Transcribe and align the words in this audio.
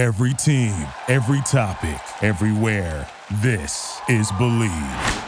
Every 0.00 0.32
team, 0.32 0.72
every 1.08 1.42
topic, 1.42 2.00
everywhere. 2.22 3.06
This 3.42 4.00
is 4.08 4.32
Bleav. 4.32 5.24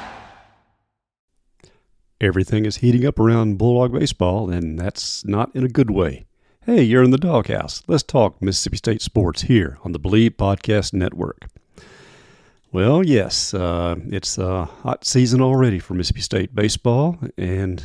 Everything 2.23 2.65
is 2.65 2.79
heating 2.79 3.05
up 3.05 3.19
around 3.21 3.59
Bulldog 3.59 3.93
baseball, 3.93 4.49
and 4.49 4.79
that's 4.79 5.27
not 5.27 5.55
in 5.55 5.63
a 5.63 5.69
good 5.69 5.91
way. 5.91 6.25
Hey, 6.65 6.83
you're 6.85 7.03
in 7.03 7.11
the 7.11 7.19
Dawghouse. 7.19 7.83
Let's 7.87 8.03
talk 8.03 8.41
Mississippi 8.41 8.79
State 8.79 9.03
sports 9.03 9.43
here 9.43 9.77
on 9.85 9.93
the 9.93 10.01
Bleav 10.01 10.37
Podcast 10.37 10.95
Network. 10.95 11.49
Well, 12.73 13.05
yes, 13.05 13.53
uh, 13.53 13.97
it's 14.07 14.39
a 14.39 14.65
hot 14.65 15.05
season 15.05 15.43
already 15.43 15.81
for 15.81 15.93
Mississippi 15.93 16.23
State 16.23 16.55
baseball, 16.55 17.19
and 17.37 17.85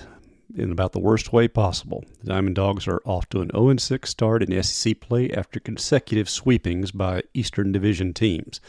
in 0.56 0.72
about 0.72 0.94
the 0.94 1.00
worst 1.00 1.34
way 1.34 1.48
possible. 1.48 2.04
The 2.22 2.30
Diamond 2.30 2.56
Dogs 2.56 2.88
are 2.88 3.02
off 3.06 3.28
to 3.30 3.42
an 3.42 3.52
0 3.52 3.78
6 3.78 4.10
start 4.10 4.44
in 4.44 4.64
SEC 4.64 5.00
play 5.00 5.32
after 5.32 5.60
consecutive 5.60 6.30
sweepings 6.30 6.92
by 6.92 7.24
Eastern 7.34 7.72
Division 7.72 8.14
teams. 8.14 8.62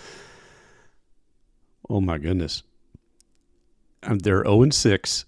Oh 1.88 2.00
my 2.00 2.18
goodness. 2.18 2.62
And 4.02 4.20
they're 4.20 4.44
0 4.44 4.70
6, 4.70 5.24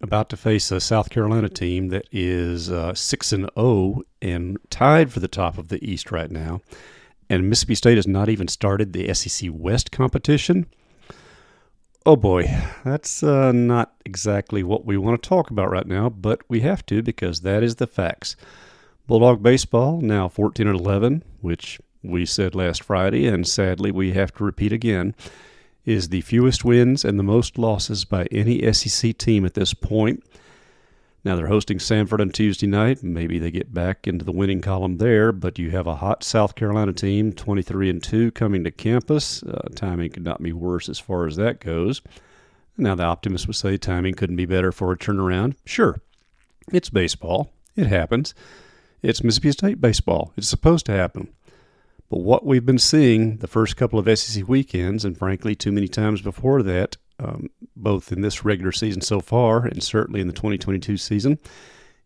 about 0.00 0.30
to 0.30 0.36
face 0.36 0.70
a 0.70 0.80
South 0.80 1.10
Carolina 1.10 1.48
team 1.48 1.88
that 1.88 2.06
is 2.10 2.70
uh, 2.70 2.94
6 2.94 3.32
and 3.32 3.50
0 3.58 4.02
and 4.22 4.58
tied 4.70 5.12
for 5.12 5.20
the 5.20 5.28
top 5.28 5.58
of 5.58 5.68
the 5.68 5.84
East 5.84 6.10
right 6.10 6.30
now. 6.30 6.60
And 7.28 7.48
Mississippi 7.48 7.74
State 7.76 7.96
has 7.96 8.06
not 8.06 8.28
even 8.28 8.48
started 8.48 8.92
the 8.92 9.12
SEC 9.14 9.50
West 9.52 9.92
competition. 9.92 10.66
Oh 12.06 12.16
boy, 12.16 12.50
that's 12.82 13.22
uh, 13.22 13.52
not 13.52 13.92
exactly 14.06 14.62
what 14.62 14.86
we 14.86 14.96
want 14.96 15.22
to 15.22 15.28
talk 15.28 15.50
about 15.50 15.70
right 15.70 15.86
now, 15.86 16.08
but 16.08 16.40
we 16.48 16.60
have 16.60 16.86
to 16.86 17.02
because 17.02 17.42
that 17.42 17.62
is 17.62 17.76
the 17.76 17.86
facts. 17.86 18.36
Bulldog 19.06 19.42
baseball 19.42 20.00
now 20.00 20.26
14 20.26 20.66
and 20.66 20.80
11, 20.80 21.22
which 21.42 21.78
we 22.02 22.24
said 22.24 22.54
last 22.54 22.82
Friday, 22.82 23.26
and 23.26 23.46
sadly 23.46 23.90
we 23.90 24.12
have 24.12 24.32
to 24.36 24.44
repeat 24.44 24.72
again, 24.72 25.14
is 25.84 26.08
the 26.08 26.22
fewest 26.22 26.64
wins 26.64 27.04
and 27.04 27.18
the 27.18 27.22
most 27.22 27.58
losses 27.58 28.06
by 28.06 28.24
any 28.30 28.72
SEC 28.72 29.18
team 29.18 29.44
at 29.44 29.52
this 29.52 29.74
point. 29.74 30.24
Now 31.22 31.36
they're 31.36 31.48
hosting 31.48 31.78
Samford 31.78 32.20
on 32.20 32.30
Tuesday 32.30 32.66
night. 32.66 33.02
Maybe 33.02 33.38
they 33.38 33.50
get 33.50 33.74
back 33.74 34.06
into 34.06 34.24
the 34.24 34.32
winning 34.32 34.62
column 34.62 34.96
there, 34.96 35.32
but 35.32 35.58
you 35.58 35.70
have 35.70 35.86
a 35.86 35.96
hot 35.96 36.24
South 36.24 36.54
Carolina 36.54 36.92
team, 36.92 37.32
23 37.32 37.90
and 37.90 38.02
2, 38.02 38.30
coming 38.30 38.64
to 38.64 38.70
campus. 38.70 39.42
Uh, 39.42 39.68
timing 39.74 40.10
could 40.10 40.24
not 40.24 40.42
be 40.42 40.52
worse 40.52 40.88
as 40.88 40.98
far 40.98 41.26
as 41.26 41.36
that 41.36 41.60
goes. 41.60 42.00
Now 42.78 42.94
the 42.94 43.02
optimist 43.02 43.46
would 43.46 43.56
say 43.56 43.76
timing 43.76 44.14
couldn't 44.14 44.36
be 44.36 44.46
better 44.46 44.72
for 44.72 44.92
a 44.92 44.96
turnaround. 44.96 45.56
Sure, 45.66 46.00
it's 46.72 46.88
baseball. 46.88 47.52
It 47.76 47.86
happens. 47.86 48.34
It's 49.02 49.22
Mississippi 49.22 49.52
State 49.52 49.80
baseball. 49.80 50.32
It's 50.36 50.48
supposed 50.48 50.86
to 50.86 50.92
happen. 50.92 51.28
But 52.10 52.22
what 52.22 52.44
we've 52.44 52.66
been 52.66 52.78
seeing 52.78 53.36
the 53.36 53.46
first 53.46 53.76
couple 53.76 53.98
of 53.98 54.18
SEC 54.18 54.46
weekends, 54.48 55.04
and 55.04 55.16
frankly, 55.16 55.54
too 55.54 55.70
many 55.70 55.86
times 55.86 56.20
before 56.20 56.62
that, 56.64 56.96
um, 57.20 57.48
both 57.76 58.10
in 58.10 58.20
this 58.20 58.44
regular 58.44 58.72
season 58.72 59.00
so 59.00 59.20
far 59.20 59.64
and 59.64 59.82
certainly 59.82 60.20
in 60.20 60.26
the 60.26 60.32
2022 60.32 60.96
season, 60.96 61.38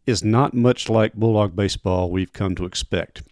is 0.06 0.22
not 0.22 0.52
much 0.52 0.90
like 0.90 1.14
Bulldog 1.14 1.56
baseball 1.56 2.10
we've 2.10 2.32
come 2.32 2.54
to 2.56 2.66
expect. 2.66 3.22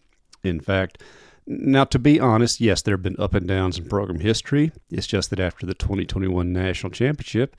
In 0.43 0.61
fact, 0.61 1.03
now 1.47 1.85
to 1.85 1.99
be 1.99 2.19
honest, 2.19 2.61
yes, 2.61 2.81
there 2.81 2.95
have 2.95 3.03
been 3.03 3.17
up 3.19 3.35
and 3.35 3.47
downs 3.47 3.79
in 3.79 3.87
program 3.89 4.21
history. 4.21 4.73
It's 4.91 5.07
just 5.07 5.29
that 5.31 5.41
after 5.41 5.67
the 5.67 5.75
2021 5.75 6.53
National 6.53 6.91
Championship, 6.91 7.57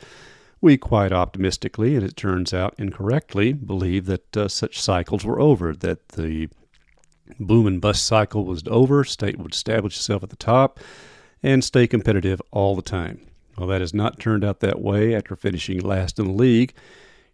we 0.59 0.77
quite 0.77 1.11
optimistically, 1.11 1.95
and 1.95 2.03
it 2.03 2.15
turns 2.15 2.53
out 2.53 2.73
incorrectly, 2.79 3.53
believe 3.53 4.05
that 4.05 4.37
uh, 4.37 4.47
such 4.47 4.81
cycles 4.81 5.23
were 5.23 5.39
over, 5.39 5.75
that 5.75 6.09
the 6.09 6.49
boom 7.39 7.67
and 7.67 7.81
bust 7.81 8.05
cycle 8.05 8.45
was 8.45 8.63
over, 8.67 9.03
state 9.03 9.37
would 9.37 9.53
establish 9.53 9.95
itself 9.95 10.23
at 10.23 10.29
the 10.29 10.35
top, 10.35 10.79
and 11.41 11.63
stay 11.63 11.87
competitive 11.87 12.41
all 12.51 12.75
the 12.75 12.81
time. 12.81 13.21
Well, 13.57 13.67
that 13.67 13.81
has 13.81 13.93
not 13.93 14.19
turned 14.19 14.43
out 14.43 14.61
that 14.61 14.81
way 14.81 15.15
after 15.15 15.35
finishing 15.35 15.79
last 15.79 16.19
in 16.19 16.25
the 16.25 16.33
league. 16.33 16.73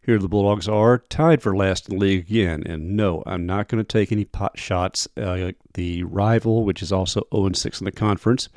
Here 0.01 0.17
the 0.17 0.27
Bulldogs 0.27 0.67
are 0.67 0.97
tied 0.97 1.41
for 1.41 1.55
last 1.55 1.87
in 1.87 1.95
the 1.97 2.01
league 2.01 2.29
again. 2.29 2.63
And 2.65 2.95
no, 2.95 3.23
I'm 3.25 3.45
not 3.45 3.67
going 3.67 3.83
to 3.83 3.87
take 3.87 4.11
any 4.11 4.25
pot 4.25 4.57
shots. 4.57 5.07
Uh, 5.15 5.51
the 5.75 6.03
rival, 6.03 6.65
which 6.65 6.81
is 6.81 6.91
also 6.91 7.27
0 7.33 7.51
6 7.53 7.81
in 7.81 7.85
the 7.85 7.91
conference, 7.91 8.49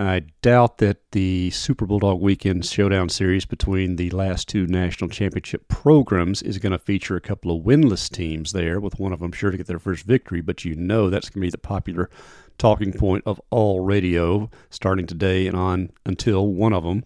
I 0.00 0.20
doubt 0.40 0.78
that 0.78 1.10
the 1.12 1.50
Super 1.50 1.84
Bulldog 1.84 2.22
Weekend 2.22 2.64
Showdown 2.64 3.10
Series 3.10 3.44
between 3.44 3.96
the 3.96 4.08
last 4.08 4.48
two 4.48 4.66
national 4.66 5.10
championship 5.10 5.68
programs 5.68 6.40
is 6.40 6.56
going 6.56 6.72
to 6.72 6.78
feature 6.78 7.16
a 7.16 7.20
couple 7.20 7.54
of 7.54 7.64
winless 7.64 8.10
teams 8.10 8.52
there, 8.52 8.80
with 8.80 8.98
one 8.98 9.12
of 9.12 9.20
them 9.20 9.32
sure 9.32 9.50
to 9.50 9.58
get 9.58 9.66
their 9.66 9.78
first 9.78 10.04
victory. 10.04 10.40
But 10.40 10.64
you 10.64 10.74
know 10.74 11.10
that's 11.10 11.28
going 11.28 11.42
to 11.42 11.46
be 11.46 11.50
the 11.50 11.58
popular 11.58 12.08
talking 12.56 12.94
point 12.94 13.24
of 13.26 13.42
all 13.50 13.80
radio 13.80 14.48
starting 14.70 15.06
today 15.06 15.46
and 15.46 15.54
on 15.54 15.90
until 16.06 16.46
one 16.46 16.72
of 16.72 16.82
them, 16.82 17.04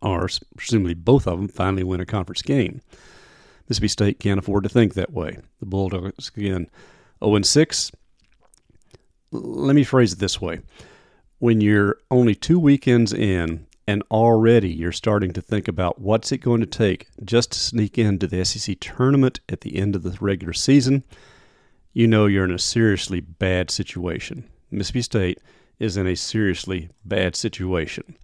or 0.00 0.26
presumably 0.56 0.94
both 0.94 1.26
of 1.26 1.38
them, 1.38 1.48
finally 1.48 1.84
win 1.84 2.00
a 2.00 2.06
conference 2.06 2.40
game. 2.40 2.80
Mississippi 3.68 3.88
State 3.88 4.20
can't 4.20 4.38
afford 4.38 4.62
to 4.62 4.70
think 4.70 4.94
that 4.94 5.12
way. 5.12 5.36
The 5.58 5.66
Bulldogs, 5.66 6.30
again, 6.34 6.70
0 7.22 7.42
6. 7.42 7.92
Let 9.32 9.76
me 9.76 9.84
phrase 9.84 10.14
it 10.14 10.18
this 10.18 10.40
way. 10.40 10.60
When 11.40 11.62
you're 11.62 11.96
only 12.10 12.34
two 12.34 12.58
weekends 12.58 13.14
in 13.14 13.66
and 13.86 14.02
already 14.10 14.68
you're 14.68 14.92
starting 14.92 15.32
to 15.32 15.40
think 15.40 15.68
about 15.68 15.98
what's 15.98 16.30
it 16.32 16.42
going 16.42 16.60
to 16.60 16.66
take 16.66 17.08
just 17.24 17.52
to 17.52 17.58
sneak 17.58 17.96
into 17.96 18.26
the 18.26 18.44
SEC 18.44 18.78
tournament 18.78 19.40
at 19.48 19.62
the 19.62 19.76
end 19.76 19.96
of 19.96 20.02
the 20.02 20.14
regular 20.20 20.52
season, 20.52 21.02
you 21.94 22.06
know 22.06 22.26
you're 22.26 22.44
in 22.44 22.50
a 22.50 22.58
seriously 22.58 23.20
bad 23.20 23.70
situation. 23.70 24.50
Mississippi 24.70 25.00
State 25.00 25.38
is 25.78 25.96
in 25.96 26.06
a 26.06 26.14
seriously 26.14 26.90
bad 27.06 27.34
situation. 27.34 28.18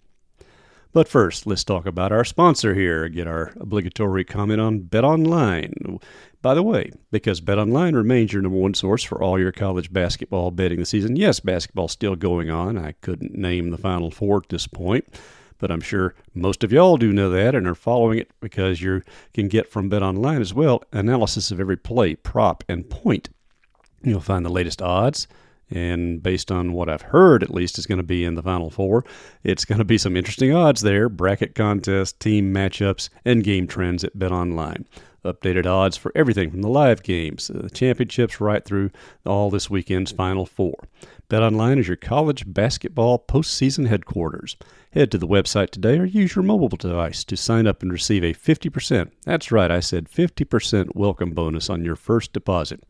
But 0.97 1.07
first, 1.07 1.45
let's 1.45 1.63
talk 1.63 1.85
about 1.85 2.11
our 2.11 2.25
sponsor 2.25 2.73
here. 2.73 3.07
Get 3.07 3.27
our 3.27 3.53
obligatory 3.59 4.23
comment 4.23 4.59
on 4.59 4.79
Bet 4.79 5.03
Online. 5.03 5.99
By 6.41 6.55
the 6.55 6.63
way, 6.63 6.91
because 7.11 7.39
Bet 7.39 7.59
Online 7.59 7.95
remains 7.95 8.33
your 8.33 8.41
number 8.41 8.57
one 8.57 8.73
source 8.73 9.03
for 9.03 9.21
all 9.21 9.37
your 9.37 9.51
college 9.51 9.93
basketball 9.93 10.49
betting 10.49 10.79
this 10.79 10.89
season. 10.89 11.15
Yes, 11.15 11.39
basketball's 11.39 11.91
still 11.91 12.15
going 12.15 12.49
on. 12.49 12.79
I 12.79 12.93
couldn't 12.93 13.35
name 13.35 13.69
the 13.69 13.77
Final 13.77 14.09
Four 14.09 14.37
at 14.37 14.49
this 14.49 14.65
point, 14.65 15.05
but 15.59 15.69
I'm 15.69 15.81
sure 15.81 16.15
most 16.33 16.63
of 16.63 16.71
y'all 16.71 16.97
do 16.97 17.13
know 17.13 17.29
that 17.29 17.53
and 17.53 17.67
are 17.67 17.75
following 17.75 18.17
it 18.17 18.31
because 18.39 18.81
you 18.81 19.03
can 19.35 19.49
get 19.49 19.69
from 19.69 19.89
Bet 19.89 20.01
Online 20.01 20.41
as 20.41 20.55
well 20.55 20.81
analysis 20.91 21.51
of 21.51 21.59
every 21.59 21.77
play, 21.77 22.15
prop, 22.15 22.63
and 22.67 22.89
point. 22.89 23.29
You'll 24.01 24.19
find 24.19 24.43
the 24.43 24.49
latest 24.49 24.81
odds, 24.81 25.27
and 25.69 26.21
based 26.23 26.51
on 26.51 26.73
what 26.73 26.89
I've 26.89 27.01
heard, 27.01 27.43
at 27.43 27.53
least, 27.53 27.77
is 27.77 27.85
going 27.85 27.97
to 27.97 28.03
be 28.03 28.23
in 28.23 28.35
the 28.35 28.43
Final 28.43 28.69
Four. 28.69 29.03
It's 29.43 29.65
going 29.65 29.79
to 29.79 29.85
be 29.85 29.97
some 29.97 30.15
interesting 30.15 30.53
odds 30.53 30.81
there, 30.81 31.09
bracket 31.09 31.55
contests, 31.55 32.13
team 32.13 32.53
matchups, 32.53 33.09
and 33.25 33.43
game 33.43 33.67
trends 33.67 34.03
at 34.03 34.17
Bet 34.17 34.31
Online. 34.31 34.85
Updated 35.25 35.65
odds 35.65 35.97
for 35.97 36.11
everything 36.15 36.51
from 36.51 36.61
the 36.61 36.69
live 36.69 37.03
games, 37.03 37.49
uh, 37.49 37.61
the 37.63 37.69
championships, 37.69 38.39
right 38.39 38.63
through 38.63 38.91
all 39.25 39.49
this 39.49 39.69
weekend's 39.69 40.11
Final 40.11 40.45
Four. 40.45 40.75
Bet 41.27 41.43
Online 41.43 41.79
is 41.79 41.87
your 41.87 41.97
college 41.97 42.45
basketball 42.47 43.19
postseason 43.19 43.87
headquarters. 43.87 44.55
Head 44.91 45.11
to 45.11 45.17
the 45.17 45.27
website 45.27 45.71
today 45.71 45.99
or 45.99 46.05
use 46.05 46.35
your 46.35 46.43
mobile 46.43 46.69
device 46.69 47.25
to 47.25 47.35
sign 47.35 47.67
up 47.67 47.81
and 47.81 47.91
receive 47.91 48.23
a 48.23 48.33
50%, 48.33 49.11
that's 49.25 49.51
right, 49.51 49.69
I 49.69 49.81
said 49.81 50.09
50% 50.09 50.95
welcome 50.95 51.31
bonus 51.31 51.69
on 51.69 51.83
your 51.83 51.97
first 51.97 52.31
deposit. 52.31 52.81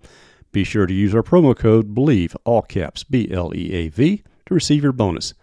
Be 0.52 0.64
sure 0.64 0.86
to 0.86 0.94
use 0.94 1.14
our 1.14 1.24
promo 1.24 1.56
code 1.56 1.94
BLEAV, 1.94 2.36
all 2.44 2.62
caps 2.62 3.04
B 3.04 3.30
L 3.32 3.54
E 3.56 3.74
A 3.74 3.90
V, 3.90 4.24
to 4.46 4.54
receive 4.54 4.84
your 4.84 4.92
bonus. 4.92 5.34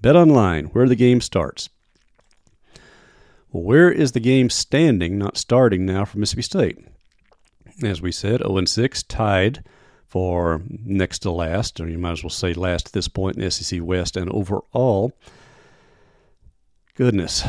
Bet 0.00 0.16
online, 0.16 0.66
where 0.66 0.88
the 0.88 0.96
game 0.96 1.20
starts. 1.20 1.68
Well, 3.50 3.64
where 3.64 3.90
is 3.90 4.12
the 4.12 4.20
game 4.20 4.48
standing, 4.48 5.18
not 5.18 5.36
starting 5.36 5.84
now 5.84 6.04
for 6.04 6.18
Mississippi 6.18 6.42
State? 6.42 6.78
As 7.82 8.00
we 8.00 8.12
said, 8.12 8.40
0 8.40 8.64
6, 8.64 9.02
tied 9.04 9.64
for 10.06 10.62
next 10.68 11.20
to 11.20 11.30
last, 11.30 11.80
or 11.80 11.88
you 11.88 11.98
might 11.98 12.12
as 12.12 12.22
well 12.22 12.30
say 12.30 12.52
last 12.52 12.88
at 12.88 12.92
this 12.92 13.08
point 13.08 13.36
in 13.36 13.50
SEC 13.50 13.80
West 13.82 14.16
and 14.16 14.30
overall. 14.30 15.12
Goodness. 16.94 17.44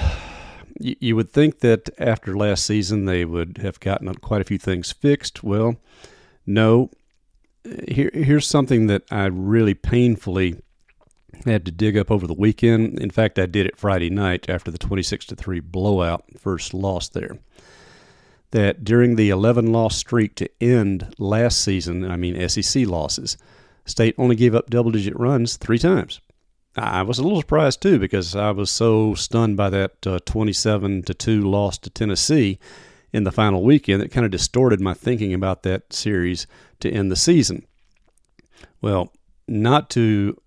You 0.80 1.15
would 1.15 1.30
think 1.30 1.59
that 1.59 1.89
after 2.00 2.35
last 2.35 2.65
season 2.65 3.06
they 3.06 3.25
would 3.25 3.59
have 3.62 3.80
gotten 3.80 4.13
quite 4.15 4.41
a 4.41 4.45
few 4.45 4.57
things 4.57 4.91
fixed. 4.91 5.44
Well, 5.44 5.75
no, 6.45 6.89
here, 7.87 8.11
here's 8.13 8.47
something 8.47 8.87
that 8.87 9.03
I 9.11 9.25
really 9.25 9.73
painfully 9.73 10.61
had 11.45 11.65
to 11.65 11.71
dig 11.71 11.97
up 11.97 12.11
over 12.11 12.27
the 12.27 12.33
weekend. 12.33 12.99
In 12.99 13.09
fact, 13.09 13.39
I 13.39 13.45
did 13.45 13.65
it 13.65 13.77
Friday 13.77 14.09
night 14.09 14.49
after 14.49 14.69
the 14.69 14.77
26 14.77 15.25
to 15.27 15.35
3 15.35 15.59
blowout, 15.59 16.23
first 16.37 16.73
loss 16.73 17.09
there. 17.09 17.37
That 18.51 18.83
during 18.83 19.15
the 19.15 19.29
11 19.29 19.71
loss 19.71 19.97
streak 19.97 20.35
to 20.35 20.49
end 20.59 21.15
last 21.17 21.61
season, 21.61 22.09
I 22.09 22.17
mean 22.17 22.49
SEC 22.49 22.85
losses, 22.85 23.37
State 23.85 24.15
only 24.17 24.35
gave 24.35 24.53
up 24.53 24.69
double 24.69 24.91
digit 24.91 25.17
runs 25.17 25.57
three 25.57 25.79
times. 25.79 26.21
I 26.75 27.01
was 27.01 27.19
a 27.19 27.23
little 27.23 27.41
surprised 27.41 27.81
too 27.81 27.99
because 27.99 28.35
I 28.35 28.51
was 28.51 28.71
so 28.71 29.13
stunned 29.15 29.57
by 29.57 29.69
that 29.71 30.07
uh, 30.07 30.19
27 30.25 31.03
to 31.03 31.13
2 31.13 31.41
loss 31.41 31.77
to 31.79 31.89
Tennessee 31.89 32.59
in 33.13 33.23
the 33.23 33.31
final 33.31 33.63
weekend 33.63 34.01
that 34.01 34.11
kind 34.11 34.25
of 34.25 34.31
distorted 34.31 34.79
my 34.79 34.93
thinking 34.93 35.33
about 35.33 35.63
that 35.63 35.91
series 35.93 36.47
to 36.79 36.89
end 36.89 37.11
the 37.11 37.15
season. 37.15 37.65
Well, 38.81 39.11
not 39.47 39.89
to 39.91 40.39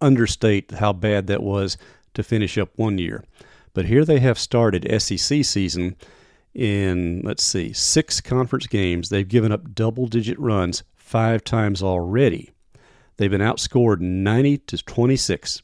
understate 0.00 0.70
how 0.72 0.92
bad 0.92 1.26
that 1.26 1.42
was 1.42 1.76
to 2.14 2.22
finish 2.22 2.58
up 2.58 2.70
one 2.76 2.98
year. 2.98 3.24
But 3.74 3.86
here 3.86 4.04
they 4.04 4.20
have 4.20 4.38
started 4.38 4.86
SEC 5.00 5.44
season 5.44 5.96
in, 6.54 7.22
let's 7.24 7.42
see, 7.42 7.72
six 7.72 8.20
conference 8.20 8.66
games. 8.66 9.08
They've 9.08 9.26
given 9.26 9.52
up 9.52 9.74
double 9.74 10.06
digit 10.06 10.38
runs 10.38 10.82
five 10.94 11.44
times 11.44 11.82
already. 11.82 12.50
They've 13.16 13.30
been 13.30 13.40
outscored 13.40 14.00
90 14.00 14.58
to 14.58 14.78
26. 14.78 15.62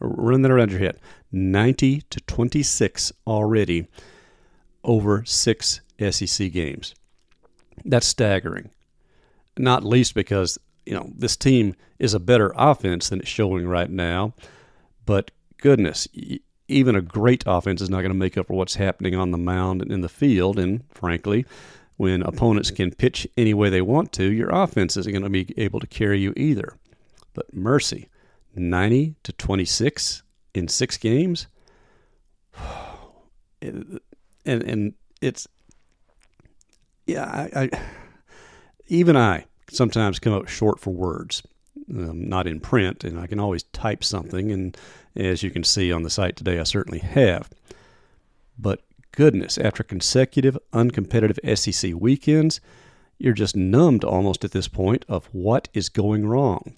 Run 0.00 0.42
that 0.42 0.50
around 0.50 0.70
your 0.70 0.80
head. 0.80 0.98
90 1.30 2.02
to 2.02 2.20
26 2.20 3.12
already 3.26 3.86
over 4.82 5.24
six 5.24 5.80
SEC 5.98 6.52
games. 6.52 6.94
That's 7.84 8.06
staggering. 8.06 8.70
Not 9.56 9.84
least 9.84 10.14
because, 10.14 10.58
you 10.86 10.94
know, 10.94 11.10
this 11.14 11.36
team 11.36 11.74
is 11.98 12.14
a 12.14 12.20
better 12.20 12.52
offense 12.56 13.08
than 13.08 13.20
it's 13.20 13.28
showing 13.28 13.66
right 13.66 13.90
now. 13.90 14.34
But 15.06 15.30
goodness, 15.58 16.08
even 16.68 16.96
a 16.96 17.02
great 17.02 17.44
offense 17.46 17.80
is 17.80 17.90
not 17.90 18.00
going 18.00 18.12
to 18.12 18.18
make 18.18 18.36
up 18.36 18.46
for 18.46 18.54
what's 18.54 18.74
happening 18.74 19.14
on 19.14 19.30
the 19.30 19.38
mound 19.38 19.82
and 19.82 19.92
in 19.92 20.00
the 20.00 20.08
field. 20.08 20.58
And 20.58 20.82
frankly, 20.90 21.44
when 21.96 22.22
opponents 22.22 22.70
can 22.70 22.90
pitch 22.90 23.26
any 23.36 23.54
way 23.54 23.70
they 23.70 23.82
want 23.82 24.12
to, 24.12 24.24
your 24.24 24.50
offense 24.50 24.96
isn't 24.96 25.12
going 25.12 25.22
to 25.22 25.30
be 25.30 25.54
able 25.56 25.80
to 25.80 25.86
carry 25.86 26.18
you 26.18 26.32
either. 26.36 26.76
But 27.34 27.54
mercy, 27.54 28.08
90 28.54 29.14
to 29.22 29.32
26 29.32 30.22
in 30.54 30.68
six 30.68 30.96
games. 30.96 31.46
and 33.62 34.00
and 34.44 34.94
it's 35.20 35.48
yeah, 37.06 37.48
I, 37.54 37.62
I 37.62 37.70
even 38.88 39.16
I 39.16 39.46
sometimes 39.70 40.18
come 40.18 40.32
up 40.32 40.48
short 40.48 40.80
for 40.80 40.90
words. 40.92 41.42
Um, 41.90 42.28
not 42.28 42.46
in 42.46 42.60
print, 42.60 43.04
and 43.04 43.20
I 43.20 43.26
can 43.26 43.38
always 43.38 43.64
type 43.64 44.02
something. 44.02 44.50
And 44.50 44.76
as 45.16 45.42
you 45.42 45.50
can 45.50 45.64
see 45.64 45.92
on 45.92 46.02
the 46.02 46.08
site 46.08 46.36
today, 46.36 46.58
I 46.58 46.62
certainly 46.62 47.00
have. 47.00 47.50
But 48.58 48.80
goodness, 49.12 49.58
after 49.58 49.82
consecutive 49.82 50.56
uncompetitive 50.72 51.38
SEC 51.56 51.92
weekends, 51.94 52.60
you're 53.18 53.34
just 53.34 53.54
numbed 53.54 54.02
almost 54.02 54.44
at 54.44 54.52
this 54.52 54.68
point 54.68 55.04
of 55.08 55.26
what 55.32 55.68
is 55.74 55.88
going 55.88 56.26
wrong. 56.26 56.76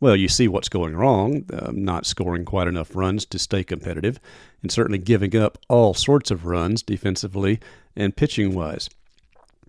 Well, 0.00 0.14
you 0.14 0.28
see 0.28 0.46
what's 0.46 0.68
going 0.68 0.94
wrong, 0.94 1.44
uh, 1.52 1.72
not 1.72 2.06
scoring 2.06 2.44
quite 2.44 2.68
enough 2.68 2.94
runs 2.94 3.24
to 3.26 3.38
stay 3.38 3.64
competitive, 3.64 4.20
and 4.62 4.70
certainly 4.70 4.98
giving 4.98 5.36
up 5.36 5.58
all 5.68 5.92
sorts 5.92 6.30
of 6.30 6.46
runs 6.46 6.82
defensively 6.82 7.58
and 7.96 8.16
pitching 8.16 8.54
wise. 8.54 8.88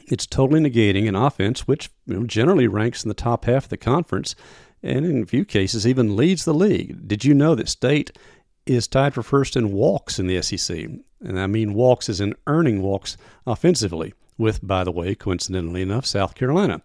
It's 0.07 0.25
totally 0.25 0.60
negating 0.60 1.07
an 1.07 1.16
offense 1.16 1.68
which 1.68 1.90
you 2.06 2.16
know, 2.16 2.25
generally 2.25 2.68
ranks 2.68 3.04
in 3.04 3.10
the 3.10 3.13
top 3.13 3.46
half 3.46 3.66
of 3.66 3.69
the 3.69 3.78
conference 3.78 4.36
and 4.81 5.06
in 5.06 5.24
a 5.24 5.25
few 5.25 5.46
cases 5.46 5.86
even 5.86 6.16
leads 6.16 6.46
the 6.46 6.54
league. 6.54 7.07
Did 7.07 7.25
you 7.25 7.34
know 7.34 7.56
that 7.56 7.69
State 7.69 8.18
is 8.66 8.88
tied 8.88 9.13
for 9.13 9.24
first 9.24 9.56
in 9.56 9.72
walks 9.72 10.19
in 10.19 10.28
the 10.28 10.42
SEC? 10.42 10.86
And 11.22 11.40
I 11.40 11.48
mean 11.48 11.74
walks 11.74 12.07
as 12.07 12.22
in 12.22 12.36
earning 12.48 12.81
walks 12.81 13.18
offensively, 13.46 14.13
with, 14.38 14.66
by 14.66 14.84
the 14.84 14.92
way, 14.92 15.16
coincidentally 15.16 15.81
enough, 15.81 16.06
South 16.06 16.34
Carolina. 16.34 16.81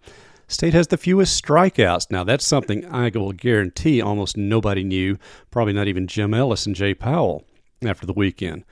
State 0.49 0.75
has 0.75 0.89
the 0.89 0.97
fewest 0.97 1.43
strikeouts. 1.43 2.11
Now, 2.11 2.25
that's 2.25 2.45
something 2.45 2.85
I 2.93 3.11
will 3.15 3.33
guarantee 3.33 4.03
almost 4.03 4.37
nobody 4.37 4.85
knew, 4.85 5.19
probably 5.51 5.73
not 5.73 5.89
even 5.89 6.07
Jim 6.07 6.35
Ellis 6.35 6.67
and 6.67 6.75
Jay 6.75 6.95
Powell 6.95 7.45
after 7.85 8.07
the 8.07 8.13
weekend. 8.13 8.65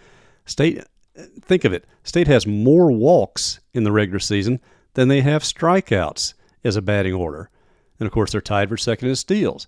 State 0.45 0.85
think 1.41 1.65
of 1.65 1.73
it. 1.73 1.85
State 2.05 2.27
has 2.27 2.47
more 2.47 2.91
walks 2.91 3.61
in 3.75 3.85
the 3.85 3.93
regular 3.93 4.19
season 4.19 4.61
than 4.95 5.09
they 5.09 5.21
have 5.21 5.43
strikeouts 5.43 6.35
as 6.65 6.77
a 6.77 6.83
batting 6.83 7.15
order. 7.15 7.51
And 7.99 8.07
of 8.07 8.13
course, 8.13 8.33
they're 8.33 8.41
tied 8.41 8.69
for 8.69 8.77
second 8.77 9.09
in 9.09 9.17
steals. 9.17 9.67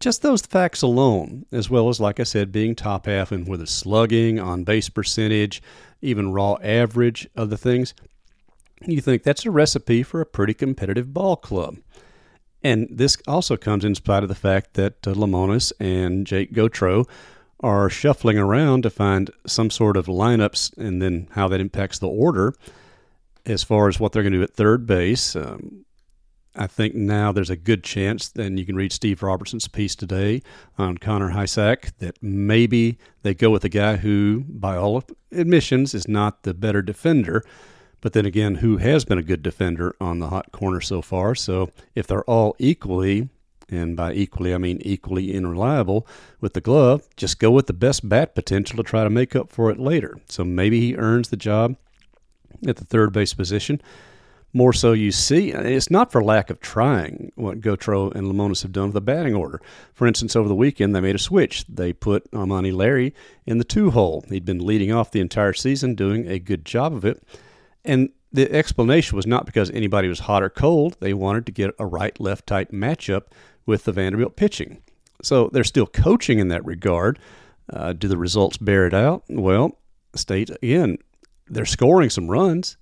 Just 0.00 0.22
those 0.22 0.42
facts 0.42 0.82
alone, 0.82 1.46
as 1.52 1.70
well 1.70 1.88
as, 1.88 2.00
like 2.00 2.18
I 2.18 2.24
said, 2.24 2.50
being 2.50 2.74
top 2.74 3.06
half 3.06 3.30
with 3.30 3.62
a 3.62 3.66
slugging, 3.66 4.40
on 4.40 4.64
base 4.64 4.88
percentage, 4.88 5.62
even 6.02 6.32
raw 6.32 6.56
average 6.62 7.28
of 7.36 7.50
the 7.50 7.56
things, 7.56 7.94
you 8.84 9.00
think 9.00 9.22
that's 9.22 9.46
a 9.46 9.50
recipe 9.50 10.02
for 10.02 10.20
a 10.20 10.26
pretty 10.26 10.54
competitive 10.54 11.12
ball 11.14 11.36
club. 11.36 11.76
And 12.62 12.88
this 12.90 13.16
also 13.28 13.56
comes 13.56 13.84
in 13.84 13.94
spite 13.94 14.24
of 14.24 14.28
the 14.28 14.34
fact 14.34 14.74
that 14.74 15.06
uh, 15.06 15.12
Lemonis 15.12 15.72
and 15.78 16.26
Jake 16.26 16.52
Gautreau 16.52 17.04
are 17.60 17.90
shuffling 17.90 18.38
around 18.38 18.82
to 18.82 18.90
find 18.90 19.30
some 19.46 19.70
sort 19.70 19.96
of 19.96 20.06
lineups 20.06 20.76
and 20.76 21.02
then 21.02 21.28
how 21.32 21.48
that 21.48 21.60
impacts 21.60 21.98
the 21.98 22.08
order 22.08 22.54
as 23.46 23.64
far 23.64 23.88
as 23.88 23.98
what 23.98 24.12
they're 24.12 24.22
going 24.22 24.32
to 24.32 24.38
do 24.38 24.44
at 24.44 24.54
third 24.54 24.86
base. 24.86 25.34
Um, 25.34 25.84
I 26.54 26.66
think 26.66 26.94
now 26.94 27.30
there's 27.30 27.50
a 27.50 27.56
good 27.56 27.84
chance, 27.84 28.32
and 28.36 28.58
you 28.58 28.66
can 28.66 28.74
read 28.74 28.92
Steve 28.92 29.22
Robertson's 29.22 29.68
piece 29.68 29.94
today 29.94 30.42
on 30.76 30.98
Connor 30.98 31.30
Hujsak, 31.30 31.96
that 31.98 32.20
maybe 32.20 32.98
they 33.22 33.32
go 33.32 33.50
with 33.50 33.64
a 33.64 33.68
guy 33.68 33.96
who, 33.96 34.44
by 34.48 34.76
all 34.76 35.04
admissions, 35.30 35.94
is 35.94 36.08
not 36.08 36.42
the 36.42 36.54
better 36.54 36.82
defender, 36.82 37.44
but 38.00 38.12
then 38.12 38.26
again, 38.26 38.56
who 38.56 38.78
has 38.78 39.04
been 39.04 39.18
a 39.18 39.22
good 39.22 39.42
defender 39.42 39.94
on 40.00 40.18
the 40.18 40.28
hot 40.28 40.50
corner 40.50 40.80
so 40.80 41.00
far. 41.00 41.34
So 41.34 41.70
if 41.94 42.06
they're 42.06 42.24
all 42.24 42.56
equally 42.58 43.28
and 43.70 43.96
by 43.96 44.12
equally 44.12 44.54
I 44.54 44.58
mean 44.58 44.80
equally 44.82 45.36
unreliable 45.36 46.06
with 46.40 46.54
the 46.54 46.60
glove, 46.60 47.08
just 47.16 47.38
go 47.38 47.50
with 47.50 47.66
the 47.66 47.72
best 47.72 48.08
bat 48.08 48.34
potential 48.34 48.76
to 48.76 48.82
try 48.82 49.04
to 49.04 49.10
make 49.10 49.36
up 49.36 49.50
for 49.50 49.70
it 49.70 49.78
later. 49.78 50.18
So 50.28 50.44
maybe 50.44 50.80
he 50.80 50.96
earns 50.96 51.28
the 51.28 51.36
job 51.36 51.76
at 52.66 52.76
the 52.76 52.84
third 52.84 53.12
base 53.12 53.34
position. 53.34 53.80
More 54.54 54.72
so, 54.72 54.92
you 54.92 55.12
see, 55.12 55.52
it's 55.52 55.90
not 55.90 56.10
for 56.10 56.24
lack 56.24 56.48
of 56.48 56.58
trying 56.60 57.32
what 57.34 57.60
Gautreau 57.60 58.14
and 58.14 58.26
Lemonis 58.26 58.62
have 58.62 58.72
done 58.72 58.86
with 58.86 58.94
the 58.94 59.02
batting 59.02 59.34
order. 59.34 59.60
For 59.92 60.06
instance, 60.06 60.34
over 60.34 60.48
the 60.48 60.54
weekend, 60.54 60.96
they 60.96 61.00
made 61.00 61.14
a 61.14 61.18
switch. 61.18 61.66
They 61.68 61.92
put 61.92 62.26
Amani 62.32 62.72
Larry 62.72 63.14
in 63.44 63.58
the 63.58 63.64
two 63.64 63.90
hole. 63.90 64.24
He'd 64.30 64.46
been 64.46 64.64
leading 64.64 64.90
off 64.90 65.10
the 65.10 65.20
entire 65.20 65.52
season, 65.52 65.94
doing 65.94 66.26
a 66.26 66.38
good 66.38 66.64
job 66.64 66.94
of 66.94 67.04
it. 67.04 67.22
And 67.84 68.08
the 68.32 68.50
explanation 68.50 69.16
was 69.16 69.26
not 69.26 69.44
because 69.44 69.70
anybody 69.70 70.08
was 70.08 70.20
hot 70.20 70.42
or 70.42 70.50
cold. 70.50 70.96
They 71.00 71.12
wanted 71.12 71.44
to 71.46 71.52
get 71.52 71.74
a 71.78 71.86
right 71.86 72.18
left 72.18 72.46
type 72.46 72.70
matchup 72.70 73.24
with 73.68 73.84
the 73.84 73.92
Vanderbilt 73.92 74.34
pitching. 74.34 74.82
So 75.22 75.50
they're 75.52 75.62
still 75.62 75.86
coaching 75.86 76.38
in 76.38 76.48
that 76.48 76.64
regard. 76.64 77.18
Uh, 77.70 77.92
do 77.92 78.08
the 78.08 78.16
results 78.16 78.56
bear 78.56 78.86
it 78.86 78.94
out? 78.94 79.24
Well, 79.28 79.78
State, 80.14 80.50
again, 80.62 80.96
they're 81.48 81.66
scoring 81.66 82.08
some 82.08 82.28
runs. 82.28 82.78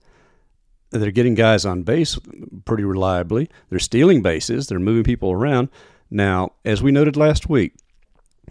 They're 0.90 1.10
getting 1.10 1.34
guys 1.34 1.66
on 1.66 1.82
base 1.82 2.18
pretty 2.64 2.84
reliably. 2.84 3.50
They're 3.68 3.80
stealing 3.80 4.22
bases. 4.22 4.68
They're 4.68 4.78
moving 4.78 5.02
people 5.02 5.32
around. 5.32 5.70
Now, 6.08 6.52
as 6.64 6.82
we 6.82 6.92
noted 6.92 7.16
last 7.16 7.48
week, 7.48 7.74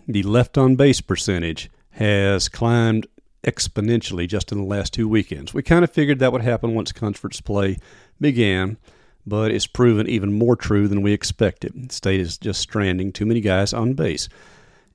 the 0.06 0.24
left 0.24 0.58
on 0.58 0.76
base 0.76 1.00
percentage 1.00 1.72
has 1.92 2.50
climbed 2.50 3.08
exponentially 3.46 4.28
just 4.28 4.52
in 4.52 4.58
the 4.58 4.66
last 4.66 4.94
two 4.94 5.08
weekends. 5.08 5.54
We 5.54 5.64
kind 5.64 5.86
of 5.86 5.92
figured 5.92 6.20
that 6.20 6.34
would 6.34 6.42
happen 6.42 6.76
once 6.76 6.92
conference 6.92 7.40
play 7.40 7.78
began 8.20 8.78
but 9.26 9.52
it's 9.52 9.68
proven 9.68 10.08
even 10.08 10.38
more 10.38 10.56
true 10.56 10.88
than 10.88 11.02
we 11.02 11.14
expected. 11.14 11.92
State 11.92 12.20
is 12.20 12.38
just 12.38 12.62
stranding 12.62 13.12
too 13.12 13.26
many 13.26 13.42
guys 13.42 13.74
on 13.74 13.94
base. 13.94 14.30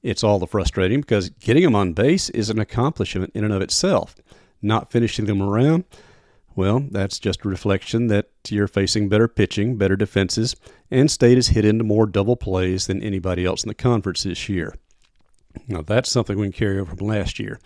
It's 0.03 0.25
all 0.25 0.39
the 0.39 0.47
frustrating 0.47 1.01
because 1.01 1.29
getting 1.31 1.65
them 1.65 1.75
on 1.75 1.93
base 1.93 2.31
is 2.31 2.49
an 2.49 2.59
accomplishment 2.59 3.33
in 3.35 3.45
and 3.45 3.53
of 3.53 3.63
itself. 3.63 4.17
Not 4.63 4.91
finishing 4.91 5.27
them 5.27 5.43
around, 5.43 5.85
well, 6.57 6.85
that's 6.91 7.19
just 7.19 7.45
a 7.45 7.49
reflection 7.49 8.09
that 8.09 8.29
you're 8.49 8.69
facing 8.69 9.09
better 9.09 9.29
pitching, 9.29 9.77
better 9.77 9.97
defenses, 9.97 10.57
and 10.91 11.11
State 11.11 11.37
has 11.37 11.49
hit 11.49 11.65
into 11.65 11.85
more 11.85 12.07
double 12.07 12.37
plays 12.37 12.87
than 12.87 13.03
anybody 13.03 13.45
else 13.45 13.63
in 13.63 13.69
the 13.69 13.75
conference 13.75 14.25
this 14.25 14.49
year. 14.49 14.75
Now, 15.69 15.83
that's 15.83 16.11
something 16.11 16.39
we 16.39 16.47
can 16.47 16.53
carry 16.53 16.79
over 16.79 16.97
from 16.97 17.07
last 17.07 17.39
year. 17.39 17.61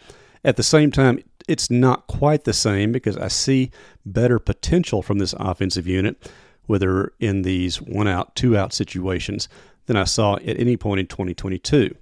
At 0.44 0.56
the 0.56 0.62
same 0.62 0.90
time, 0.90 1.20
it's 1.48 1.70
not 1.70 2.06
quite 2.06 2.44
the 2.44 2.52
same 2.52 2.92
because 2.92 3.16
I 3.16 3.28
see 3.28 3.70
better 4.04 4.38
potential 4.38 5.02
from 5.02 5.18
this 5.18 5.34
offensive 5.38 5.86
unit 5.86 6.30
whether 6.66 7.12
in 7.20 7.42
these 7.42 7.80
one 7.80 8.08
out, 8.08 8.34
two 8.34 8.56
out 8.56 8.72
situations 8.72 9.48
than 9.86 9.96
I 9.96 10.04
saw 10.04 10.36
at 10.36 10.58
any 10.58 10.76
point 10.76 11.00
in 11.00 11.06
2022. 11.06 11.94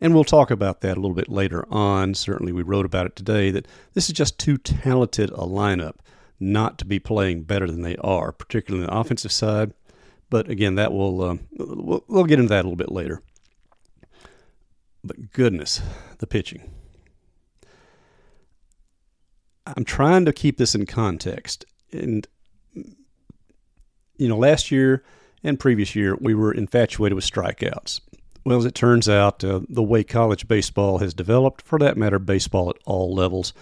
And 0.00 0.14
we'll 0.14 0.24
talk 0.24 0.50
about 0.50 0.80
that 0.80 0.96
a 0.96 1.00
little 1.00 1.14
bit 1.14 1.28
later 1.28 1.64
on. 1.72 2.14
Certainly, 2.14 2.52
we 2.52 2.62
wrote 2.62 2.84
about 2.84 3.06
it 3.06 3.14
today 3.14 3.50
that 3.52 3.68
this 3.94 4.08
is 4.08 4.14
just 4.14 4.38
too 4.38 4.58
talented 4.58 5.30
a 5.30 5.46
lineup 5.46 5.96
not 6.40 6.76
to 6.78 6.84
be 6.84 6.98
playing 6.98 7.44
better 7.44 7.68
than 7.68 7.82
they 7.82 7.96
are, 7.98 8.32
particularly 8.32 8.84
on 8.84 8.90
the 8.92 8.98
offensive 8.98 9.30
side. 9.30 9.72
But 10.28 10.50
again, 10.50 10.74
that 10.74 10.92
will 10.92 11.22
um, 11.22 11.40
we'll, 11.52 12.04
we'll 12.08 12.24
get 12.24 12.40
into 12.40 12.48
that 12.48 12.64
a 12.64 12.68
little 12.68 12.74
bit 12.74 12.90
later. 12.90 13.22
But 15.04 15.32
goodness, 15.32 15.80
the 16.18 16.26
pitching. 16.26 16.68
I'm 19.66 19.84
trying 19.84 20.24
to 20.24 20.32
keep 20.32 20.56
this 20.56 20.74
in 20.74 20.86
context, 20.86 21.64
and 21.92 22.26
you 24.22 24.28
know, 24.28 24.38
last 24.38 24.70
year 24.70 25.02
and 25.42 25.58
previous 25.58 25.96
year, 25.96 26.16
we 26.20 26.32
were 26.32 26.52
infatuated 26.52 27.16
with 27.16 27.28
strikeouts. 27.28 28.00
Well, 28.44 28.58
as 28.58 28.64
it 28.64 28.74
turns 28.74 29.08
out, 29.08 29.42
uh, 29.42 29.60
the 29.68 29.82
way 29.82 30.04
college 30.04 30.46
baseball 30.46 30.98
has 30.98 31.12
developed, 31.12 31.62
for 31.62 31.78
that 31.80 31.96
matter, 31.96 32.20
baseball 32.20 32.70
at 32.70 32.76
all 32.84 33.12
levels, 33.12 33.52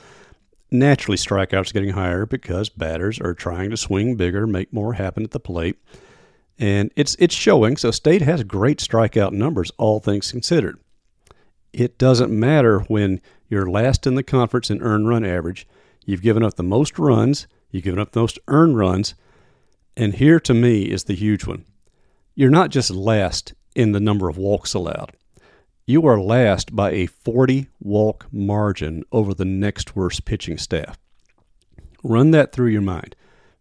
naturally 0.71 1.17
strikeouts 1.17 1.71
are 1.71 1.73
getting 1.73 1.91
higher 1.91 2.27
because 2.27 2.69
batters 2.69 3.19
are 3.19 3.33
trying 3.33 3.71
to 3.71 3.77
swing 3.77 4.17
bigger, 4.17 4.47
make 4.47 4.71
more 4.73 4.95
happen 4.95 5.25
at 5.25 5.31
the 5.31 5.41
plate. 5.41 5.79
And 6.59 6.91
it's 6.95 7.17
it's 7.19 7.35
showing. 7.35 7.79
So 7.79 7.91
State 7.91 8.21
has 8.23 8.45
great 8.45 8.79
strikeout 8.79 9.33
numbers, 9.33 9.73
all 9.79 9.99
things 9.99 10.31
considered. 10.31 10.79
It 11.73 11.97
doesn't 11.97 12.31
matter 12.31 12.81
when 12.81 13.23
you're 13.49 13.71
last 13.71 14.07
in 14.07 14.15
the 14.15 14.23
conference 14.23 14.71
in 14.71 14.83
earned 14.83 15.09
run 15.09 15.25
average. 15.25 15.67
You've 16.05 16.23
given 16.23 16.43
up 16.43 16.57
the 16.57 16.63
most 16.63 16.99
runs, 16.99 17.47
you've 17.71 17.85
given 17.85 18.01
up 18.01 18.13
the 18.13 18.21
most 18.21 18.39
earned 18.49 18.77
runs, 18.77 19.15
and 19.97 20.15
here 20.15 20.41
to 20.41 20.55
me 20.55 20.85
is 20.85 21.05
the 21.05 21.15
huge 21.15 21.47
one. 21.47 21.65
You're 22.35 22.51
not 22.51 22.71
just 22.71 22.91
last 22.91 23.55
in 23.75 23.93
the 23.93 24.01
number 24.01 24.29
of 24.29 24.37
walks 24.39 24.75
allowed. 24.75 25.13
You 25.87 26.07
are 26.07 26.21
last 26.21 26.75
by 26.75 26.93
a 26.93 27.07
40 27.07 27.67
walk 27.81 28.27
margin 28.31 29.03
over 29.11 29.35
the 29.35 29.45
next 29.45 29.97
worst 29.97 30.25
pitching 30.25 30.57
staff. 30.57 30.99
Run 32.03 32.31
that 32.31 32.53
through 32.53 32.69
your 32.69 32.81
mind. 32.81 33.17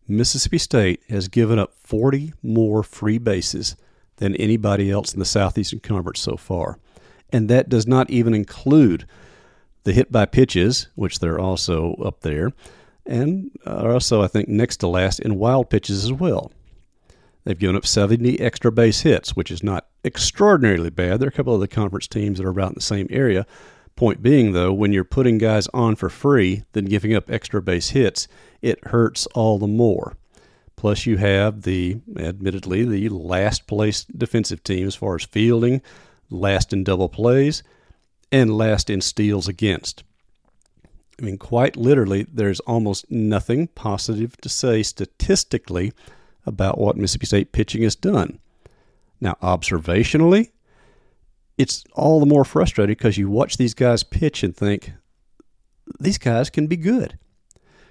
Mississippi 0.08 0.58
State 0.58 1.02
has 1.10 1.28
given 1.28 1.60
up 1.60 1.74
40 1.74 2.34
more 2.42 2.84
free 2.84 3.18
bases 3.18 3.76
than 4.18 4.36
anybody 4.36 4.92
else 4.92 5.14
in 5.14 5.20
the 5.20 5.26
Southeastern 5.26 5.80
Conference 5.80 6.20
so 6.20 6.38
far. 6.38 6.80
And 7.32 7.50
that 7.50 7.70
does 7.70 7.88
not 7.88 8.10
even 8.10 8.34
include 8.34 9.06
the 9.84 9.94
hit 9.94 10.12
by 10.12 10.26
pitches, 10.26 10.88
which 10.96 11.20
they're 11.20 11.40
also 11.40 11.94
up 11.96 12.22
there, 12.22 12.52
and 13.10 13.50
are 13.66 13.92
also, 13.92 14.22
I 14.22 14.28
think, 14.28 14.48
next 14.48 14.78
to 14.78 14.88
last 14.88 15.20
in 15.20 15.40
wild 15.40 15.70
pitches 15.70 16.06
as 16.06 16.14
well. 16.14 16.52
They've 17.44 17.58
given 17.58 17.76
up 17.76 17.88
70 17.88 18.40
extra 18.40 18.72
base 18.72 19.02
hits, 19.02 19.36
which 19.36 19.50
is 19.50 19.64
not 19.64 19.88
extraordinarily 20.06 20.92
bad. 20.92 21.20
There 21.20 21.28
are 21.28 21.30
a 21.30 21.34
couple 21.34 21.56
of 21.56 21.60
the 21.60 21.68
conference 21.68 22.08
teams 22.08 22.38
that 22.38 22.46
are 22.46 22.52
about 22.52 22.70
in 22.70 22.76
the 22.76 22.82
same 22.82 23.08
area. 23.10 23.48
Point 23.96 24.22
being, 24.22 24.52
though, 24.54 24.72
when 24.72 24.94
you're 24.94 25.04
putting 25.04 25.40
guys 25.40 25.68
on 25.74 25.96
for 25.96 26.10
free, 26.10 26.64
then 26.74 26.86
giving 26.86 27.16
up 27.16 27.32
extra 27.32 27.62
base 27.62 27.90
hits, 27.90 28.28
it 28.62 28.88
hurts 28.88 29.26
all 29.28 29.58
the 29.58 29.68
more. 29.68 30.16
Plus, 30.76 31.08
you 31.08 31.18
have 31.18 31.64
the, 31.64 31.98
admittedly, 32.16 32.86
the 32.86 33.10
last 33.10 33.66
place 33.66 34.06
defensive 34.06 34.64
team 34.64 34.86
as 34.86 34.96
far 34.96 35.16
as 35.16 35.26
fielding, 35.26 35.82
last 36.30 36.72
in 36.72 36.84
double 36.84 37.10
plays, 37.10 37.64
and 38.32 38.56
last 38.56 38.90
in 38.90 39.02
steals 39.02 39.48
against. 39.48 40.04
I 41.20 41.26
mean, 41.26 41.38
quite 41.38 41.76
literally, 41.76 42.26
there's 42.32 42.60
almost 42.62 43.10
nothing 43.12 43.68
positive 43.68 44.38
to 44.38 44.50
say 44.50 44.84
statistically 44.84 45.92
about 46.46 46.78
what 46.78 46.98
Mississippi 46.98 47.26
State 47.26 47.52
pitching 47.52 47.84
has 47.84 47.96
done. 47.96 48.40
Now, 49.20 49.36
observationally, 49.44 50.52
it's 51.58 51.84
all 51.94 52.20
the 52.20 52.26
more 52.26 52.46
frustrating 52.46 52.96
because 52.96 53.18
you 53.18 53.30
watch 53.30 53.58
these 53.58 53.74
guys 53.74 54.04
pitch 54.04 54.44
and 54.44 54.56
think, 54.56 54.94
these 56.00 56.18
guys 56.18 56.50
can 56.50 56.68
be 56.68 56.78
good. 56.78 57.18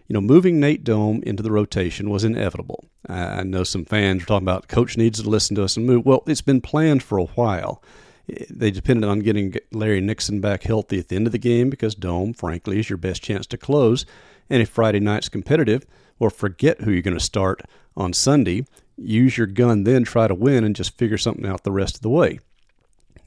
You 0.07 0.15
know, 0.15 0.23
moving 0.23 0.59
Nate 0.59 0.85
Dohm 0.85 1.23
into 1.25 1.43
the 1.43 1.53
rotation 1.53 2.09
was 2.09 2.25
inevitable. 2.25 2.89
I 3.07 3.43
know 3.43 3.63
some 3.63 3.85
fans 3.85 4.23
are 4.23 4.27
talking 4.27 4.49
about 4.49 4.69
coach 4.69 4.97
needs 4.97 5.23
to 5.23 5.29
listen 5.29 5.55
to 5.57 5.65
us 5.65 5.77
and 5.77 5.87
move. 5.87 6.07
Well, 6.07 6.23
it's 6.27 6.41
been 6.41 6.63
planned 6.63 7.03
for 7.03 7.19
a 7.19 7.25
while. 7.25 7.83
They 8.51 8.71
depended 8.71 9.09
on 9.09 9.21
getting 9.21 9.55
Larry 9.73 10.01
Nixon 10.01 10.41
back 10.41 10.65
healthy 10.65 10.99
at 10.99 11.09
the 11.09 11.17
end 11.17 11.27
of 11.27 11.33
the 11.33 11.39
game 11.39 11.71
because 11.71 11.95
Dohm, 11.95 12.35
frankly, 12.35 12.79
is 12.79 12.91
your 12.91 12.99
best 12.99 13.23
chance 13.23 13.47
to 13.47 13.57
close. 13.57 14.05
And 14.51 14.63
if 14.63 14.69
Friday 14.69 15.01
night's 15.01 15.29
competitive, 15.29 15.87
or 16.19 16.31
forget 16.31 16.81
who 16.81 16.91
you're 16.91 17.03
going 17.03 17.17
to 17.17 17.25
start 17.25 17.63
on 17.97 18.13
Sunday. 18.13 18.65
Use 18.97 19.39
your 19.39 19.47
gun, 19.47 19.85
then 19.85 20.05
try 20.05 20.27
to 20.27 20.35
win 20.35 20.65
and 20.65 20.75
just 20.75 20.97
figure 20.97 21.19
something 21.19 21.47
out 21.47 21.63
the 21.63 21.73
rest 21.73 21.97
of 21.97 22.03
the 22.03 22.11
way. 22.11 22.41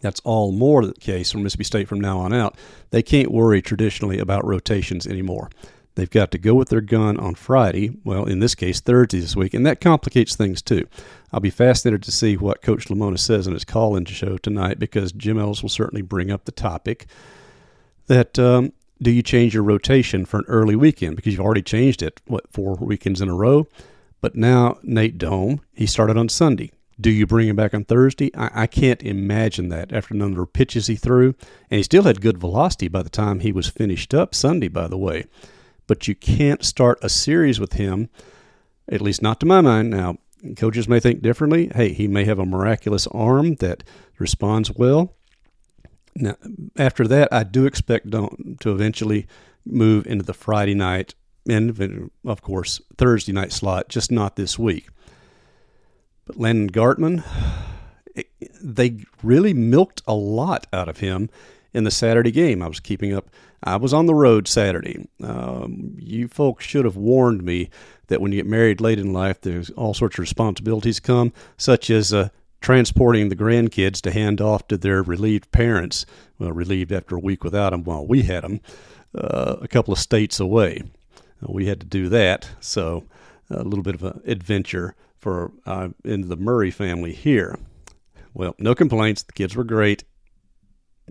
That's 0.01 0.20
all 0.22 0.51
more 0.51 0.86
the 0.86 0.93
case 0.93 1.31
for 1.31 1.38
Mississippi 1.38 1.63
State 1.63 1.88
from 1.88 2.01
now 2.01 2.20
on 2.20 2.34
out. 2.34 2.58
They 2.89 3.03
can't 3.03 3.31
worry 3.31 3.62
traditionally 3.62 4.20
about 4.20 4.46
rotations 4.46 5.05
anymore. 5.05 5.50
They've 5.96 6.10
got 6.10 6.32
to 6.32 6.38
go 6.38 6.54
with 6.54 6.70
their 6.70 6.82
gun 6.82 7.20
on 7.20 7.36
Friday, 7.36 7.92
well, 8.06 8.26
in 8.26 8.40
this 8.40 8.56
case, 8.56 8.80
Thursday 8.80 9.20
this 9.20 9.36
week, 9.36 9.54
and 9.54 9.66
that 9.66 9.82
complicates 9.82 10.36
things 10.36 10.62
too. 10.62 10.88
I'll 11.34 11.42
be 11.42 11.50
fascinated 11.50 12.04
to 12.04 12.12
see 12.12 12.38
what 12.38 12.62
Coach 12.62 12.88
Lemonis 12.88 13.20
says 13.20 13.46
in 13.46 13.54
his 13.54 13.66
call 13.66 13.96
in 13.96 14.06
show 14.06 14.38
tonight 14.38 14.80
because 14.80 15.12
Jim 15.12 15.38
Ellis 15.38 15.62
will 15.62 15.70
certainly 15.70 16.02
bring 16.02 16.32
up 16.32 16.46
the 16.46 16.52
topic 16.52 17.08
that 18.08 18.40
um, 18.40 18.72
do 19.02 19.12
you 19.12 19.22
change 19.22 19.54
your 19.54 19.64
rotation 19.64 20.26
for 20.26 20.38
an 20.38 20.46
early 20.48 20.76
weekend? 20.76 21.16
Because 21.16 21.34
you've 21.34 21.46
already 21.46 21.62
changed 21.62 22.02
it, 22.02 22.22
what, 22.26 22.50
four 22.52 22.76
weekends 22.76 23.22
in 23.22 23.30
a 23.30 23.36
row? 23.36 23.68
But 24.22 24.36
now 24.36 24.78
Nate 24.84 25.18
Dohm, 25.18 25.62
he 25.74 25.88
started 25.88 26.18
on 26.18 26.30
Sunday. 26.30 26.72
Do 27.00 27.10
you 27.10 27.26
bring 27.26 27.48
him 27.48 27.56
back 27.56 27.74
on 27.74 27.84
Thursday? 27.84 28.30
I, 28.36 28.64
I, 28.64 28.68
can't 28.68 29.02
imagine 29.02 29.70
that 29.70 29.92
after 29.92 30.14
the 30.14 30.20
number 30.20 30.44
of 30.44 30.54
pitches 30.54 30.86
he 30.86 30.96
threw. 30.96 31.34
And 31.72 31.78
he 31.78 31.84
still 31.84 32.04
had 32.04 32.22
good 32.22 32.38
velocity 32.38 32.88
by 32.90 33.02
the 33.02 33.10
time 33.10 33.40
he 33.40 33.52
was 33.52 33.68
finished 33.68 34.14
up 34.14 34.36
Sunday, 34.36 34.68
by 34.68 34.88
the 34.88 35.00
way. 35.00 35.26
But 35.92 36.08
you 36.08 36.16
can't 36.16 36.64
start 36.64 37.00
a 37.02 37.10
series 37.10 37.60
with 37.60 37.74
him, 37.74 38.08
at 38.90 39.02
least 39.02 39.22
not 39.22 39.42
to 39.42 39.46
my 39.46 39.60
mind. 39.60 39.90
Now, 39.90 40.20
coaches 40.56 40.88
may 40.88 41.02
think 41.02 41.22
differently. 41.22 41.70
Hey, 41.76 41.92
he 41.92 42.08
may 42.08 42.24
have 42.24 42.40
a 42.40 42.46
miraculous 42.46 43.08
arm 43.08 43.56
that 43.56 43.84
responds 44.18 44.72
well. 44.72 45.18
Now, 46.16 46.38
after 46.78 47.06
that, 47.10 47.28
I 47.30 47.44
do 47.44 47.66
expect 47.66 48.10
Dohm 48.10 48.56
to 48.62 48.72
eventually 48.72 49.28
move 49.66 50.08
into 50.08 50.24
the 50.24 50.34
Friday 50.34 50.76
night 50.76 51.14
and, 51.46 52.10
of 52.24 52.42
course, 52.42 52.80
Thursday 52.98 53.34
night 53.34 53.52
slot, 53.52 53.90
just 53.90 54.14
not 54.14 54.38
this 54.38 54.58
week. 54.58 54.88
But 56.24 56.38
Landon 56.38 56.72
Gartman, 56.72 57.22
they 58.62 59.04
really 59.22 59.54
milked 59.54 60.04
a 60.08 60.14
lot 60.16 60.68
out 60.72 60.88
of 60.88 61.00
him 61.00 61.30
in 61.74 61.84
the 61.84 61.92
Saturday 61.92 62.32
game. 62.32 62.62
I 62.62 62.68
was 62.68 62.80
keeping 62.80 63.13
up. 63.13 63.30
I 63.63 63.75
was 63.75 63.94
on 63.94 64.06
the 64.06 64.16
road 64.16 64.48
Saturday. 64.48 65.08
Um, 65.24 65.96
you 66.00 66.28
folks 66.28 66.66
should 66.66 66.86
have 66.86 66.96
warned 66.96 67.44
me 67.44 67.70
that 68.08 68.22
when 68.22 68.32
you 68.32 68.40
get 68.40 68.50
married 68.50 68.82
late 68.82 69.00
in 69.00 69.13
life, 69.13 69.42
there's 69.42 69.70
all 69.72 69.94
sorts 69.94 70.16
of 70.16 70.20
responsibilities 70.20 71.00
come, 71.00 71.32
such 71.58 71.90
as 71.90 72.13
uh, 72.13 72.30
transporting 72.60 73.30
the 73.30 73.36
grandkids 73.36 74.01
to 74.01 74.12
hand 74.12 74.42
off 74.42 74.68
to 74.68 74.78
their 74.78 75.01
relieved 75.01 75.51
parents, 75.51 76.06
well, 76.40 76.51
relieved 76.51 76.92
after 76.92 77.16
a 77.16 77.20
week 77.20 77.44
without 77.44 77.72
them 77.72 77.84
while 77.84 78.06
we 78.06 78.24
had 78.24 78.44
them, 78.44 78.60
uh, 79.16 79.58
a 79.62 79.68
couple 79.68 79.94
of 79.94 80.00
states 80.00 80.40
away. 80.40 80.84
Uh, 81.18 81.48
we 81.50 81.68
had 81.68 81.80
to 81.80 81.86
do 81.86 82.10
that, 82.10 82.50
so 82.60 83.04
a 83.50 83.63
little 83.63 83.84
bit 83.84 83.96
of 83.96 84.04
an 84.04 84.22
adventure 84.25 84.96
for 85.18 85.51
uh, 85.66 85.90
in 86.04 86.30
the 86.30 86.38
Murray 86.38 86.72
family 86.72 87.13
here. 87.13 87.58
Well, 88.34 88.56
no 88.58 88.74
complaints. 88.74 89.24
The 89.24 89.34
kids 89.34 89.56
were 89.56 89.63
great. 89.63 90.04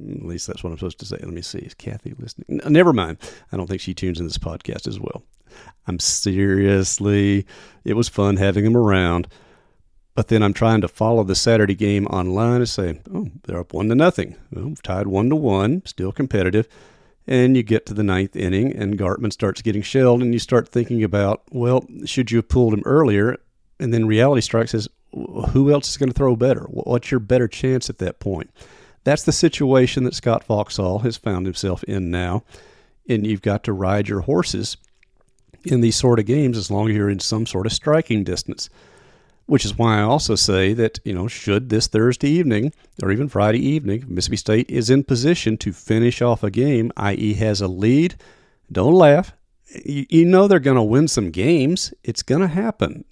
At 0.09 0.25
least 0.25 0.47
that's 0.47 0.63
what 0.63 0.71
I'm 0.71 0.79
supposed 0.79 1.01
to 1.01 1.07
say. 1.07 1.19
Let 1.21 1.29
me 1.29 1.43
see. 1.43 1.59
Is 1.59 1.75
Kathy 1.75 2.15
listening? 2.19 2.61
Never 2.67 2.93
mind. 2.93 3.19
I 3.53 3.57
don't 3.57 3.67
think 3.67 3.81
she 3.81 3.95
tunes 3.95 4.19
in 4.21 4.27
this 4.27 4.39
podcast 4.39 4.87
as 4.87 4.99
well. 4.99 5.23
I'm 5.87 5.99
seriously. 5.99 7.47
It 7.85 7.95
was 7.95 8.09
fun 8.09 8.37
having 8.37 8.65
them 8.65 8.77
around. 8.77 9.29
But 10.15 10.29
then 10.29 10.43
I'm 10.43 10.53
trying 10.53 10.81
to 10.81 10.89
follow 10.89 11.23
the 11.23 11.35
Saturday 11.35 11.75
game 11.75 12.07
online 12.07 12.57
and 12.57 12.69
say, 12.69 13.01
oh, 13.15 13.29
they're 13.45 13.61
up 13.61 13.73
one 13.73 13.89
to 13.89 13.95
nothing. 13.95 14.37
Well, 14.51 14.75
tied 14.83 15.07
one 15.07 15.31
to 15.31 15.37
one, 15.37 15.83
still 15.87 16.13
competitive. 16.13 16.69
And 17.27 17.57
you 17.57 17.63
get 17.63 17.87
to 17.87 17.95
the 17.95 18.03
ninth 18.03 18.35
inning, 18.35 18.75
and 18.75 18.99
Gartman 18.99 19.33
starts 19.33 19.63
getting 19.63 19.83
shelled, 19.83 20.21
and 20.21 20.33
you 20.33 20.41
start 20.41 20.69
thinking 20.69 21.05
about, 21.05 21.43
well, 21.53 21.87
should 22.05 22.31
you 22.31 22.39
have 22.39 22.49
pulled 22.49 22.75
him 22.75 22.83
earlier? 22.85 23.37
And 23.79 23.95
then 23.95 24.07
reality 24.07 24.41
strikes 24.41 24.73
says, 24.73 24.89
who 25.13 25.73
else 25.73 25.89
is 25.89 25.97
going 25.97 26.09
to 26.11 26.15
throw 26.15 26.35
better? 26.35 26.63
What's 26.71 27.11
your 27.11 27.21
better 27.21 27.47
chance 27.47 27.89
at 27.89 27.99
that 27.99 28.19
point? 28.21 28.51
That's 29.05 29.23
the 29.23 29.33
situation 29.33 30.05
that 30.05 30.15
Scott 30.15 30.45
Foxhall 30.45 31.01
has 31.01 31.17
found 31.17 31.47
himself 31.47 31.83
in 31.85 32.11
now. 32.11 32.45
And 33.09 33.27
you've 33.27 33.43
got 33.43 33.65
to 33.65 33.73
ride 33.73 34.09
your 34.09 34.21
horses 34.21 34.77
in 35.65 35.81
these 35.81 35.97
sort 35.97 36.19
of 36.19 36.27
games 36.27 36.57
as 36.57 36.71
long 36.71 36.89
as 36.89 36.97
you're 36.97 37.11
in 37.11 37.21
some 37.21 37.47
sort 37.47 37.67
of 37.67 37.73
striking 37.73 38.25
distance 38.25 38.71
which 39.51 39.65
is 39.65 39.77
why 39.77 39.99
I 39.99 40.03
also 40.03 40.37
say 40.37 40.75
that, 40.75 41.01
you 41.03 41.13
know, 41.13 41.27
should 41.27 41.71
this 41.71 41.89
Thursday 41.89 42.29
evening 42.29 42.73
or 43.03 43.11
even 43.11 43.29
Friday 43.29 43.59
evening, 43.59 44.05
Mississippi 44.07 44.37
State 44.37 44.71
is 44.71 44.91
in 44.91 45.03
position 45.03 45.57
to 45.59 45.73
finish 45.73 46.23
off 46.23 46.45
a 46.45 46.53
game, 46.53 46.93
i.e., 46.97 47.35
has 47.35 47.61
a 47.61 47.67
lead, 47.67 48.15
don't 48.71 48.95
laugh. 48.95 49.33
You, 49.85 50.07
you 50.09 50.25
know 50.25 50.47
they're 50.47 50.61
going 50.61 50.77
to 50.77 50.85
win 50.85 51.09
some 51.09 51.33
games. 51.33 51.93
It's 52.05 52.23
going 52.23 52.43
to 52.43 52.47
happen. 52.47 53.05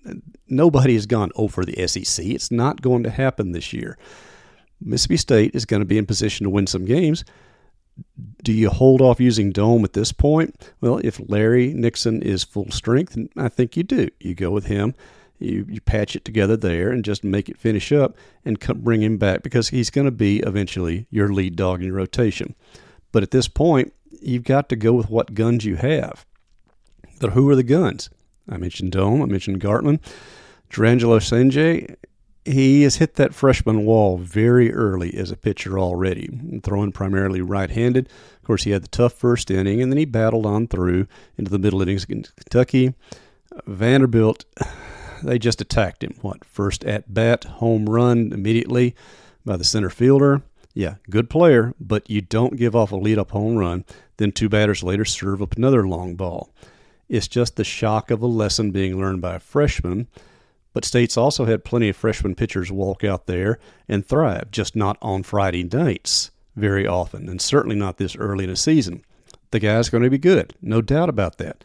Nobody 0.46 0.94
has 0.94 1.06
gone 1.06 1.32
over 1.34 1.64
the 1.64 1.88
SEC. 1.88 2.24
It's 2.24 2.52
not 2.52 2.82
going 2.82 3.02
to 3.02 3.10
happen 3.10 3.50
this 3.50 3.72
year. 3.72 3.98
Mississippi 4.80 5.16
State 5.16 5.54
is 5.54 5.64
going 5.64 5.80
to 5.80 5.86
be 5.86 5.98
in 5.98 6.06
position 6.06 6.44
to 6.44 6.50
win 6.50 6.66
some 6.66 6.84
games. 6.84 7.24
Do 8.44 8.52
you 8.52 8.70
hold 8.70 9.00
off 9.00 9.20
using 9.20 9.50
Dohm 9.50 9.84
at 9.84 9.92
this 9.92 10.12
point? 10.12 10.70
Well, 10.80 11.00
if 11.02 11.20
Larry 11.28 11.74
Nixon 11.74 12.22
is 12.22 12.44
full 12.44 12.70
strength, 12.70 13.18
I 13.36 13.48
think 13.48 13.76
you 13.76 13.82
do. 13.82 14.08
You 14.20 14.34
go 14.34 14.50
with 14.50 14.66
him 14.66 14.94
you, 15.38 15.66
you 15.68 15.80
patch 15.80 16.16
it 16.16 16.24
together 16.24 16.56
there 16.56 16.90
and 16.90 17.04
just 17.04 17.24
make 17.24 17.48
it 17.48 17.58
finish 17.58 17.92
up 17.92 18.16
and 18.44 18.60
come, 18.60 18.80
bring 18.80 19.02
him 19.02 19.18
back 19.18 19.42
because 19.42 19.68
he's 19.68 19.90
going 19.90 20.04
to 20.04 20.10
be 20.10 20.38
eventually 20.40 21.06
your 21.10 21.32
lead 21.32 21.56
dog 21.56 21.80
in 21.80 21.86
your 21.86 21.96
rotation. 21.96 22.54
But 23.12 23.22
at 23.22 23.30
this 23.30 23.48
point, 23.48 23.92
you've 24.20 24.44
got 24.44 24.68
to 24.68 24.76
go 24.76 24.92
with 24.92 25.10
what 25.10 25.34
guns 25.34 25.64
you 25.64 25.76
have. 25.76 26.26
But 27.20 27.32
who 27.32 27.48
are 27.50 27.56
the 27.56 27.62
guns? 27.62 28.10
I 28.48 28.56
mentioned 28.56 28.92
Dohm. 28.92 29.22
I 29.22 29.26
mentioned 29.26 29.60
Gartman. 29.60 30.00
Jurrangelo 30.70 31.18
Cijntje, 31.18 31.96
he 32.48 32.82
has 32.82 32.96
hit 32.96 33.14
that 33.14 33.34
freshman 33.34 33.84
wall 33.84 34.18
very 34.18 34.72
early 34.72 35.14
as 35.14 35.30
a 35.30 35.36
pitcher 35.36 35.78
already, 35.78 36.60
throwing 36.62 36.92
primarily 36.92 37.40
right 37.40 37.70
handed. 37.70 38.08
Of 38.36 38.44
course, 38.44 38.64
he 38.64 38.70
had 38.70 38.82
the 38.82 38.88
tough 38.88 39.12
first 39.12 39.50
inning, 39.50 39.82
and 39.82 39.92
then 39.92 39.98
he 39.98 40.04
battled 40.04 40.46
on 40.46 40.66
through 40.66 41.06
into 41.36 41.50
the 41.50 41.58
middle 41.58 41.82
innings 41.82 42.04
against 42.04 42.36
Kentucky. 42.36 42.94
Vanderbilt 43.66 44.44
they 45.22 45.38
just 45.38 45.60
attacked 45.60 46.02
him. 46.02 46.14
What, 46.20 46.44
first 46.44 46.84
at 46.84 47.12
bat, 47.12 47.44
home 47.44 47.86
run 47.86 48.32
immediately 48.32 48.94
by 49.44 49.56
the 49.56 49.64
center 49.64 49.90
fielder? 49.90 50.42
Yeah, 50.74 50.96
good 51.10 51.28
player, 51.28 51.74
but 51.80 52.08
you 52.08 52.20
don't 52.20 52.56
give 52.56 52.76
off 52.76 52.92
a 52.92 52.96
lead 52.96 53.18
up 53.18 53.32
home 53.32 53.56
run, 53.56 53.84
then 54.18 54.32
two 54.32 54.48
batters 54.48 54.82
later 54.82 55.04
serve 55.04 55.42
up 55.42 55.56
another 55.56 55.88
long 55.88 56.14
ball. 56.14 56.50
It's 57.08 57.26
just 57.26 57.56
the 57.56 57.64
shock 57.64 58.10
of 58.10 58.22
a 58.22 58.26
lesson 58.26 58.70
being 58.70 58.98
learned 58.98 59.20
by 59.20 59.36
a 59.36 59.40
freshman. 59.40 60.08
But 60.78 60.84
State's 60.84 61.16
also 61.16 61.44
had 61.44 61.64
plenty 61.64 61.88
of 61.88 61.96
freshman 61.96 62.36
pitchers 62.36 62.70
walk 62.70 63.02
out 63.02 63.26
there 63.26 63.58
and 63.88 64.06
thrive, 64.06 64.52
just 64.52 64.76
not 64.76 64.96
on 65.02 65.24
Friday 65.24 65.64
nights 65.64 66.30
very 66.54 66.86
often, 66.86 67.28
and 67.28 67.40
certainly 67.40 67.74
not 67.74 67.96
this 67.96 68.14
early 68.14 68.44
in 68.44 68.50
the 68.50 68.54
season. 68.54 69.04
The 69.50 69.58
guy's 69.58 69.88
going 69.88 70.04
to 70.04 70.08
be 70.08 70.18
good, 70.18 70.54
no 70.62 70.80
doubt 70.80 71.08
about 71.08 71.38
that. 71.38 71.64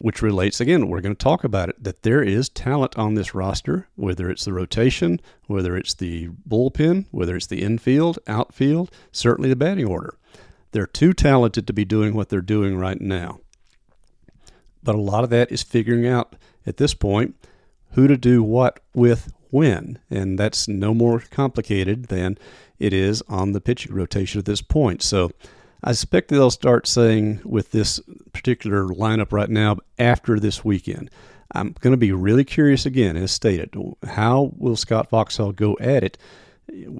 Which 0.00 0.20
relates 0.20 0.60
again, 0.60 0.88
we're 0.88 1.00
going 1.00 1.16
to 1.16 1.24
talk 1.24 1.44
about 1.44 1.70
it 1.70 1.82
that 1.82 2.02
there 2.02 2.22
is 2.22 2.50
talent 2.50 2.98
on 2.98 3.14
this 3.14 3.34
roster, 3.34 3.88
whether 3.94 4.28
it's 4.28 4.44
the 4.44 4.52
rotation, 4.52 5.18
whether 5.46 5.78
it's 5.78 5.94
the 5.94 6.28
bullpen, 6.46 7.06
whether 7.10 7.36
it's 7.36 7.46
the 7.46 7.62
infield, 7.62 8.18
outfield, 8.26 8.90
certainly 9.12 9.48
the 9.48 9.56
batting 9.56 9.86
order. 9.86 10.18
They're 10.72 10.86
too 10.86 11.14
talented 11.14 11.66
to 11.68 11.72
be 11.72 11.86
doing 11.86 12.12
what 12.12 12.28
they're 12.28 12.42
doing 12.42 12.76
right 12.76 13.00
now. 13.00 13.40
But 14.82 14.94
a 14.94 15.00
lot 15.00 15.24
of 15.24 15.30
that 15.30 15.50
is 15.50 15.62
figuring 15.62 16.06
out 16.06 16.36
at 16.66 16.76
this 16.76 16.94
point 16.94 17.34
who 17.92 18.06
to 18.06 18.16
do 18.16 18.42
what 18.42 18.80
with 18.94 19.32
when. 19.50 19.98
And 20.10 20.38
that's 20.38 20.66
no 20.66 20.94
more 20.94 21.20
complicated 21.30 22.06
than 22.06 22.38
it 22.78 22.92
is 22.92 23.22
on 23.28 23.52
the 23.52 23.60
pitching 23.60 23.94
rotation 23.94 24.38
at 24.38 24.44
this 24.44 24.62
point. 24.62 25.02
So 25.02 25.30
I 25.82 25.92
suspect 25.92 26.28
they'll 26.28 26.50
start 26.50 26.86
saying 26.86 27.40
with 27.44 27.70
this 27.70 28.00
particular 28.32 28.86
lineup 28.86 29.32
right 29.32 29.50
now 29.50 29.76
after 29.98 30.40
this 30.40 30.64
weekend. 30.64 31.10
I'm 31.52 31.76
going 31.80 31.92
to 31.92 31.98
be 31.98 32.10
really 32.10 32.44
curious 32.44 32.84
again, 32.84 33.16
as 33.16 33.30
stated. 33.30 33.74
How 34.04 34.52
will 34.56 34.76
Scott 34.76 35.08
Foxhall 35.08 35.52
go 35.52 35.76
at 35.80 36.02
it, 36.02 36.18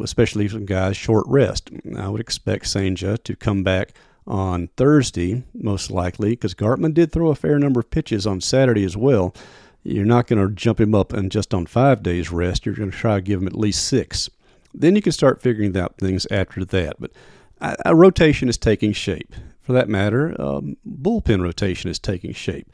especially 0.00 0.49
some 0.49 0.66
guys 0.66 0.97
short 0.97 1.25
rest? 1.26 1.71
I 1.99 2.09
would 2.09 2.21
expect 2.21 2.66
Cijntje 2.66 3.25
to 3.25 3.35
come 3.35 3.64
back 3.64 3.94
on 4.26 4.68
Thursday, 4.76 5.44
most 5.52 5.90
likely, 5.90 6.30
because 6.30 6.54
Gartman 6.54 6.94
did 6.94 7.12
throw 7.12 7.28
a 7.28 7.34
fair 7.34 7.58
number 7.58 7.80
of 7.80 7.90
pitches 7.90 8.26
on 8.26 8.40
Saturday 8.40 8.84
as 8.84 8.96
well. 8.96 9.34
You're 9.82 10.06
not 10.06 10.26
going 10.26 10.46
to 10.46 10.54
jump 10.54 10.80
him 10.80 10.94
up 10.94 11.12
and 11.12 11.30
just 11.30 11.52
on 11.52 11.66
five 11.66 12.02
days 12.02 12.32
rest. 12.32 12.64
You're 12.64 12.74
going 12.74 12.90
to 12.90 12.96
try 12.96 13.16
to 13.16 13.20
give 13.20 13.40
him 13.40 13.46
at 13.46 13.58
least 13.58 13.86
six. 13.86 14.30
Then 14.72 14.96
you 14.96 15.02
can 15.02 15.12
start 15.12 15.42
figuring 15.42 15.76
out 15.76 15.98
things 15.98 16.26
after 16.30 16.64
that. 16.64 16.96
But 16.98 17.12
a, 17.60 17.76
a 17.86 17.94
rotation 17.94 18.48
is 18.48 18.56
taking 18.56 18.92
shape. 18.92 19.34
For 19.60 19.72
that 19.72 19.88
matter, 19.88 20.40
um, 20.40 20.76
bullpen 20.86 21.42
rotation 21.42 21.90
is 21.90 21.98
taking 21.98 22.32
shape. 22.32 22.70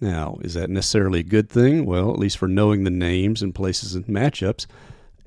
Now, 0.00 0.38
is 0.42 0.54
that 0.54 0.68
necessarily 0.68 1.20
a 1.20 1.24
good 1.24 1.48
thing? 1.48 1.86
Well, 1.86 2.10
at 2.10 2.18
least 2.18 2.36
for 2.36 2.48
knowing 2.48 2.84
the 2.84 2.90
names 2.90 3.42
and 3.42 3.54
places 3.54 3.94
and 3.94 4.06
matchups. 4.06 4.66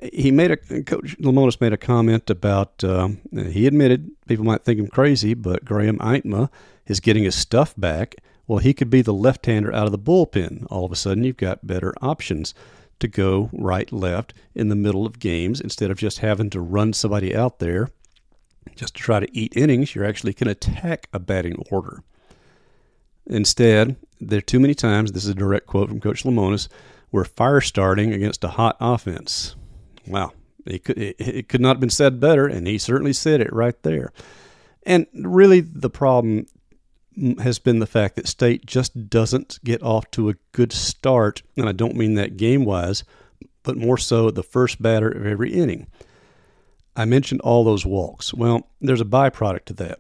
He 0.02 0.32
made 0.32 0.52
a 0.52 0.58
coach 0.58 1.18
Lemonis 1.20 1.60
made 1.60 1.74
a 1.74 1.78
comment 1.78 2.30
about. 2.30 2.84
Uh, 2.84 3.10
he 3.34 3.68
admitted 3.68 4.12
people 4.28 4.46
might 4.46 4.64
think 4.64 4.80
him 4.80 4.88
crazy, 4.88 5.34
but 5.34 5.66
Graham 5.66 5.98
Eitma 6.00 6.50
is 6.88 7.00
getting 7.00 7.24
his 7.24 7.36
stuff 7.36 7.74
back 7.78 8.16
well, 8.50 8.58
he 8.58 8.74
could 8.74 8.90
be 8.90 9.04
the 9.04 9.14
left 9.14 9.46
hander 9.46 9.72
out 9.72 9.86
of 9.86 9.92
the 9.92 10.00
bullpen. 10.00 10.66
All 10.72 10.84
of 10.84 10.92
a 10.92 10.96
sudden, 10.96 11.24
you've 11.24 11.38
got 11.38 11.68
better 11.68 11.94
options 12.02 12.56
to 13.00 13.08
go 13.08 13.52
right 13.54 13.90
left 13.94 14.34
in 14.56 14.70
the 14.70 14.76
middle 14.76 15.06
of 15.06 15.20
games 15.20 15.62
instead 15.62 15.92
of 15.92 16.00
just 16.00 16.18
having 16.18 16.50
to 16.50 16.60
run 16.60 16.92
somebody 16.94 17.36
out 17.36 17.60
there 17.60 17.90
just 18.76 18.96
to 18.96 19.04
try 19.04 19.20
to 19.20 19.38
eat 19.38 19.56
innings. 19.56 19.94
You're 19.94 20.04
actually 20.04 20.34
can 20.34 20.48
attack 20.48 21.08
a 21.14 21.20
batting 21.20 21.64
order. 21.70 22.02
Instead, 23.28 23.98
there 24.20 24.40
are 24.40 24.42
too 24.42 24.60
many 24.60 24.74
times, 24.74 25.12
this 25.12 25.26
is 25.26 25.30
a 25.30 25.36
direct 25.36 25.68
quote 25.68 25.88
from 25.88 26.00
Coach 26.00 26.24
Lemonis, 26.24 26.70
we're 27.12 27.26
fire 27.26 27.62
starting 27.62 28.12
against 28.14 28.44
a 28.44 28.50
hot 28.50 28.78
offense. 28.80 29.56
Wow. 30.10 30.34
It 30.66 30.84
could, 30.84 30.98
it, 30.98 31.16
it 31.20 31.50
could 31.50 31.62
not 31.62 31.78
have 31.78 31.80
been 31.80 31.90
said 31.90 32.20
better, 32.20 32.46
and 32.48 32.68
he 32.68 32.78
certainly 32.78 33.14
said 33.14 33.42
it 33.42 33.54
right 33.54 33.82
there. 33.84 34.12
And 34.84 35.08
really, 35.14 35.62
the 35.62 35.90
problem 35.90 36.48
has 37.40 37.60
been 37.60 37.80
the 37.80 37.88
fact 37.88 38.16
that 38.16 38.28
State 38.28 38.66
just 38.66 39.10
doesn't 39.10 39.60
get 39.64 39.82
off 39.84 40.10
to 40.12 40.30
a 40.30 40.36
good 40.52 40.72
start, 40.72 41.44
and 41.58 41.68
I 41.68 41.72
don't 41.72 41.96
mean 41.96 42.16
that 42.16 42.38
game 42.38 42.66
wise, 42.66 43.04
but 43.64 43.78
more 43.78 43.98
so 43.98 44.32
the 44.32 44.44
first 44.44 44.82
batter 44.82 45.10
of 45.10 45.26
every 45.26 45.52
inning. 45.54 45.88
I 46.96 47.06
mentioned 47.06 47.42
all 47.42 47.64
those 47.64 47.86
walks. 47.86 48.34
Well, 48.34 48.68
there's 48.82 49.02
a 49.02 49.06
byproduct 49.06 49.66
to 49.66 49.74
that. 49.76 50.00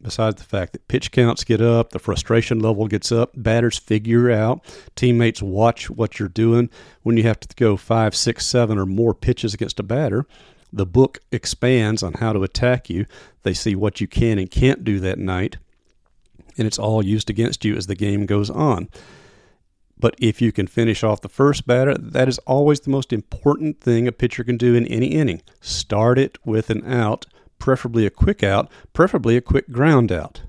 Besides 0.00 0.36
the 0.36 0.44
fact 0.48 0.72
that 0.72 0.86
pitch 0.86 1.10
counts 1.10 1.42
get 1.42 1.60
up, 1.60 1.90
the 1.90 1.98
frustration 1.98 2.60
level 2.60 2.86
gets 2.86 3.10
up, 3.10 3.32
batters 3.34 3.78
figure 3.78 4.30
out, 4.30 4.64
teammates 4.94 5.42
watch 5.42 5.90
what 5.90 6.18
you're 6.18 6.28
doing. 6.28 6.70
When 7.02 7.16
you 7.16 7.24
have 7.24 7.40
to 7.40 7.56
go 7.56 7.76
five, 7.76 8.14
six, 8.14 8.46
seven, 8.46 8.78
or 8.78 8.86
more 8.86 9.12
pitches 9.12 9.54
against 9.54 9.80
a 9.80 9.82
batter, 9.82 10.24
the 10.72 10.86
book 10.86 11.18
expands 11.32 12.02
on 12.02 12.12
how 12.14 12.32
to 12.32 12.44
attack 12.44 12.88
you. 12.88 13.06
They 13.42 13.54
see 13.54 13.74
what 13.74 14.00
you 14.00 14.06
can 14.06 14.38
and 14.38 14.50
can't 14.50 14.84
do 14.84 15.00
that 15.00 15.18
night 15.18 15.56
and 16.58 16.66
it's 16.66 16.78
all 16.78 17.04
used 17.04 17.30
against 17.30 17.64
you 17.64 17.76
as 17.76 17.86
the 17.86 17.94
game 17.94 18.26
goes 18.26 18.50
on. 18.50 18.88
But 20.00 20.14
if 20.18 20.42
you 20.42 20.52
can 20.52 20.66
finish 20.66 21.02
off 21.02 21.22
the 21.22 21.28
first 21.28 21.66
batter, 21.66 21.94
that 21.94 22.28
is 22.28 22.38
always 22.40 22.80
the 22.80 22.90
most 22.90 23.12
important 23.12 23.80
thing 23.80 24.06
a 24.06 24.12
pitcher 24.12 24.44
can 24.44 24.56
do 24.56 24.74
in 24.74 24.86
any 24.86 25.06
inning. 25.06 25.42
Start 25.60 26.18
it 26.18 26.38
with 26.44 26.70
an 26.70 26.84
out, 26.86 27.26
preferably 27.58 28.06
a 28.06 28.10
quick 28.10 28.42
out, 28.42 28.70
preferably 28.92 29.36
a 29.36 29.40
quick 29.40 29.70
ground 29.70 30.12
out. 30.12 30.42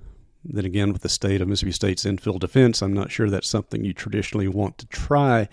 Then 0.43 0.65
again, 0.65 0.93
with 0.93 1.01
the 1.01 1.09
state 1.09 1.41
of 1.41 1.47
Mississippi 1.47 1.73
State's 1.73 2.05
infield 2.05 2.41
defense, 2.41 2.81
I'm 2.81 2.93
not 2.93 3.11
sure 3.11 3.29
that's 3.29 3.49
something 3.49 3.83
you 3.83 3.93
traditionally 3.93 4.47
want 4.47 4.77
to 4.77 4.87
try, 4.87 5.49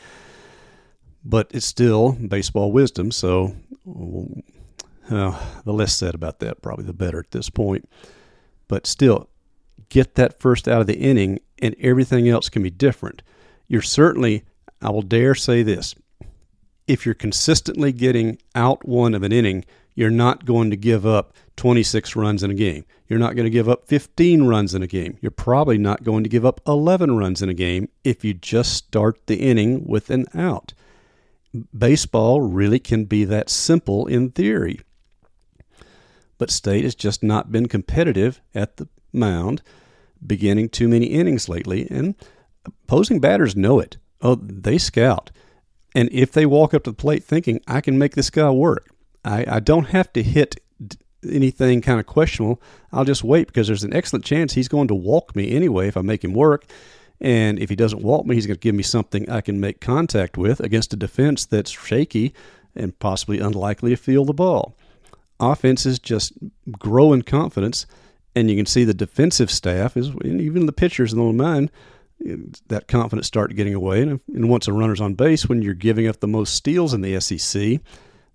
but 1.25 1.51
it's 1.53 1.66
still 1.66 2.12
baseball 2.12 2.71
wisdom, 2.71 3.11
so 3.11 3.57
uh, 5.11 5.45
the 5.64 5.73
less 5.73 5.95
said 5.95 6.14
about 6.14 6.38
that, 6.38 6.62
probably 6.62 6.85
the 6.85 6.92
better 6.92 7.19
at 7.19 7.33
this 7.33 7.51
point. 7.51 7.88
But 8.69 8.87
still, 8.87 9.29
get 9.88 10.14
that 10.14 10.38
first 10.40 10.69
out 10.69 10.81
of 10.81 10.87
the 10.87 10.99
inning, 10.99 11.40
and 11.61 11.75
everything 11.81 12.29
else 12.29 12.49
can 12.49 12.62
be 12.62 12.71
different. 12.71 13.23
You're 13.66 13.83
certainly, 13.83 14.45
I 14.81 14.90
will 14.90 15.03
dare 15.03 15.35
say 15.35 15.62
this, 15.62 15.95
if 16.87 17.05
you're 17.05 17.14
consistently 17.14 17.90
getting 17.90 18.38
out 18.55 18.87
one 18.87 19.14
of 19.14 19.25
an 19.25 19.33
inning, 19.33 19.64
you're 19.96 20.11
not 20.11 20.44
going 20.44 20.70
to 20.70 20.76
give 20.76 21.04
up 21.04 21.32
26 21.56 22.14
runs 22.14 22.42
in 22.42 22.50
a 22.50 22.54
game. 22.54 22.85
You're 23.09 23.18
not 23.18 23.35
going 23.35 23.44
to 23.44 23.50
give 23.50 23.68
up 23.68 23.88
15 23.88 24.44
runs 24.44 24.74
in 24.74 24.82
a 24.82 24.87
game. 24.87 25.16
You're 25.20 25.30
probably 25.30 25.78
not 25.78 26.04
going 26.04 26.22
to 26.22 26.28
give 26.28 26.44
up 26.44 26.61
11 26.66 27.16
runs 27.16 27.42
in 27.42 27.48
a 27.48 27.54
game 27.54 27.88
if 28.04 28.24
you 28.24 28.35
just 28.35 28.74
start 28.74 29.26
the 29.26 29.37
inning 29.37 29.87
with 29.87 30.11
an 30.11 30.26
out. 30.35 30.74
Baseball 31.76 32.42
really 32.42 32.78
can 32.78 33.06
be 33.06 33.24
that 33.24 33.48
simple 33.48 34.06
in 34.06 34.30
theory. 34.30 34.80
But 36.38 36.50
State 36.50 36.85
has 36.85 36.94
just 36.94 37.22
not 37.22 37.50
been 37.50 37.66
competitive 37.66 38.42
at 38.54 38.76
the 38.76 38.88
mound, 39.14 39.62
beginning 40.24 40.68
too 40.68 40.88
many 40.88 41.06
innings 41.06 41.48
lately, 41.48 41.90
and 41.90 42.14
opposing 42.66 43.20
batters 43.20 43.56
know 43.56 43.80
it. 43.80 43.96
Oh, 44.20 44.35
they 44.35 44.76
scout. 44.76 45.30
And 45.94 46.11
if 46.12 46.32
they 46.32 46.44
walk 46.44 46.74
up 46.74 46.85
to 46.85 46.90
the 46.90 46.96
plate 46.96 47.24
thinking, 47.24 47.61
I 47.66 47.80
can 47.80 47.96
make 47.96 48.14
this 48.14 48.28
guy 48.28 48.50
work, 48.50 48.90
I, 49.26 49.44
I 49.56 49.60
don't 49.60 49.88
have 49.88 50.12
to 50.14 50.22
hit 50.22 50.60
anything 51.28 51.82
kind 51.82 51.98
of 51.98 52.06
questionable. 52.06 52.62
I'll 52.92 53.04
just 53.04 53.24
wait 53.24 53.48
because 53.48 53.66
there's 53.66 53.84
an 53.84 53.92
excellent 53.92 54.24
chance 54.24 54.52
he's 54.52 54.68
going 54.68 54.88
to 54.88 54.94
walk 54.94 55.34
me 55.34 55.54
anyway 55.54 55.88
if 55.88 55.96
I 55.96 56.02
make 56.02 56.22
him 56.22 56.32
work. 56.32 56.64
And 57.20 57.58
if 57.58 57.68
he 57.68 57.76
doesn't 57.76 58.02
walk 58.02 58.26
me, 58.26 58.34
he's 58.34 58.46
going 58.46 58.56
to 58.56 58.60
give 58.60 58.74
me 58.74 58.82
something 58.82 59.28
I 59.28 59.40
can 59.40 59.58
make 59.58 59.80
contact 59.80 60.36
with 60.36 60.60
against 60.60 60.92
a 60.92 60.96
defense 60.96 61.44
that's 61.44 61.70
shaky 61.70 62.34
and 62.74 62.96
possibly 62.98 63.40
unlikely 63.40 63.90
to 63.90 63.96
feel 63.96 64.24
the 64.24 64.34
ball. 64.34 64.76
Offenses 65.40 65.98
just 65.98 66.32
grow 66.78 67.12
in 67.12 67.22
confidence 67.22 67.86
and 68.34 68.50
you 68.50 68.56
can 68.56 68.66
see 68.66 68.84
the 68.84 68.94
defensive 68.94 69.50
staff 69.50 69.96
is 69.96 70.08
and 70.08 70.40
even 70.40 70.66
the 70.66 70.72
pitchers 70.72 71.12
in 71.12 71.18
the 71.18 71.32
mind 71.32 71.70
that 72.68 72.88
confidence 72.88 73.26
start 73.26 73.54
getting 73.56 73.74
away. 73.74 74.02
And 74.02 74.20
once 74.48 74.68
a 74.68 74.72
runner's 74.72 75.00
on 75.00 75.14
base, 75.14 75.48
when 75.48 75.62
you're 75.62 75.74
giving 75.74 76.06
up 76.06 76.20
the 76.20 76.28
most 76.28 76.54
steals 76.54 76.94
in 76.94 77.00
the 77.00 77.20
SEC, 77.20 77.80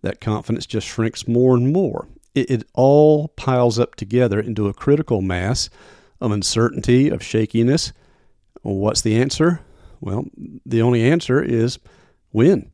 that 0.01 0.21
confidence 0.21 0.65
just 0.65 0.87
shrinks 0.87 1.27
more 1.27 1.55
and 1.55 1.71
more. 1.71 2.07
It, 2.33 2.49
it 2.49 2.63
all 2.73 3.29
piles 3.29 3.77
up 3.77 3.95
together 3.95 4.39
into 4.39 4.67
a 4.67 4.73
critical 4.73 5.21
mass 5.21 5.69
of 6.19 6.31
uncertainty, 6.31 7.09
of 7.09 7.23
shakiness. 7.23 7.93
What's 8.61 9.01
the 9.01 9.15
answer? 9.15 9.61
Well, 9.99 10.25
the 10.65 10.81
only 10.81 11.03
answer 11.03 11.41
is 11.41 11.79
win. 12.31 12.71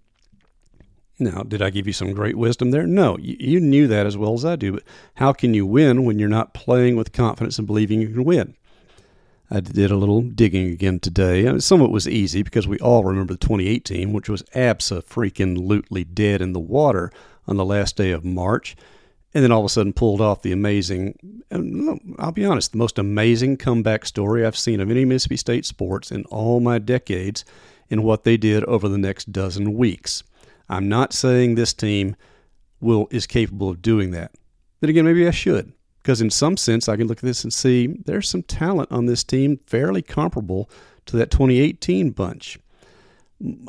Now, 1.19 1.41
did 1.41 1.61
I 1.61 1.71
give 1.71 1.87
you 1.87 1.93
some 1.93 2.13
great 2.13 2.37
wisdom 2.37 2.71
there? 2.71 2.85
No, 2.85 3.17
you, 3.17 3.59
knew 3.59 3.87
that 3.87 4.05
as 4.05 4.15
well 4.15 4.35
as 4.35 4.45
I 4.45 4.55
do. 4.55 4.73
But 4.73 4.83
how 5.15 5.33
can 5.33 5.53
you 5.53 5.65
win 5.65 6.05
when 6.05 6.19
you're 6.19 6.29
not 6.29 6.53
playing 6.53 6.95
with 6.95 7.11
confidence 7.11 7.57
and 7.57 7.65
believing 7.65 8.01
you 8.01 8.09
can 8.09 8.23
win? 8.23 8.55
I 9.49 9.61
did 9.61 9.91
a 9.91 9.95
little 9.95 10.21
digging 10.21 10.69
again 10.71 10.99
today. 10.99 11.57
Some 11.59 11.81
of 11.81 11.87
it 11.87 11.91
was 11.91 12.07
easy 12.07 12.43
because 12.43 12.67
we 12.67 12.77
all 12.79 13.05
remember 13.05 13.33
the 13.33 13.39
2018, 13.39 14.11
which 14.11 14.27
was 14.27 14.43
abso-freaking-lutely 14.53 16.03
dead 16.03 16.41
in 16.41 16.51
the 16.51 16.59
water 16.59 17.11
on 17.47 17.55
the 17.55 17.63
last 17.63 17.95
day 17.95 18.11
of 18.11 18.25
March, 18.25 18.75
and 19.33 19.43
then 19.43 19.51
all 19.51 19.61
of 19.61 19.65
a 19.65 19.69
sudden 19.69 19.93
pulled 19.93 20.19
off 20.19 20.41
the 20.41 20.51
amazing, 20.51 21.41
I'll 22.19 22.31
be 22.33 22.43
honest, 22.43 22.73
the 22.73 22.77
most 22.77 22.99
amazing 22.99 23.55
comeback 23.55 24.05
story 24.05 24.45
I've 24.45 24.57
seen 24.57 24.81
of 24.81 24.91
any 24.91 25.05
Mississippi 25.05 25.37
State 25.37 25.65
sports 25.65 26.11
in 26.11 26.25
all 26.25 26.59
my 26.59 26.77
decades 26.77 27.45
in 27.87 28.03
what 28.03 28.25
they 28.25 28.35
did 28.35 28.65
over 28.65 28.89
the 28.89 28.97
next 28.97 29.31
dozen 29.31 29.75
weeks. 29.75 30.23
I'm 30.67 30.89
not 30.89 31.13
saying 31.13 31.55
this 31.55 31.73
team 31.73 32.17
will 32.81 33.07
is 33.11 33.25
capable 33.25 33.69
of 33.69 33.81
doing 33.81 34.11
that. 34.11 34.33
Then 34.81 34.89
again, 34.89 35.05
maybe 35.05 35.25
I 35.25 35.31
should, 35.31 35.71
because 36.07 36.21
in 36.21 36.29
some 36.29 36.55
sense 36.55 36.87
I 36.87 36.95
can 36.95 37.05
look 37.05 37.17
at 37.17 37.25
this 37.25 37.43
and 37.43 37.51
see 37.51 37.87
there's 37.87 38.29
some 38.29 38.41
talent 38.41 38.89
on 38.93 39.07
this 39.07 39.25
team 39.25 39.59
fairly 39.65 40.01
comparable 40.01 40.69
to 41.05 41.17
that 41.17 41.31
2018 41.31 42.11
bunch. 42.11 42.57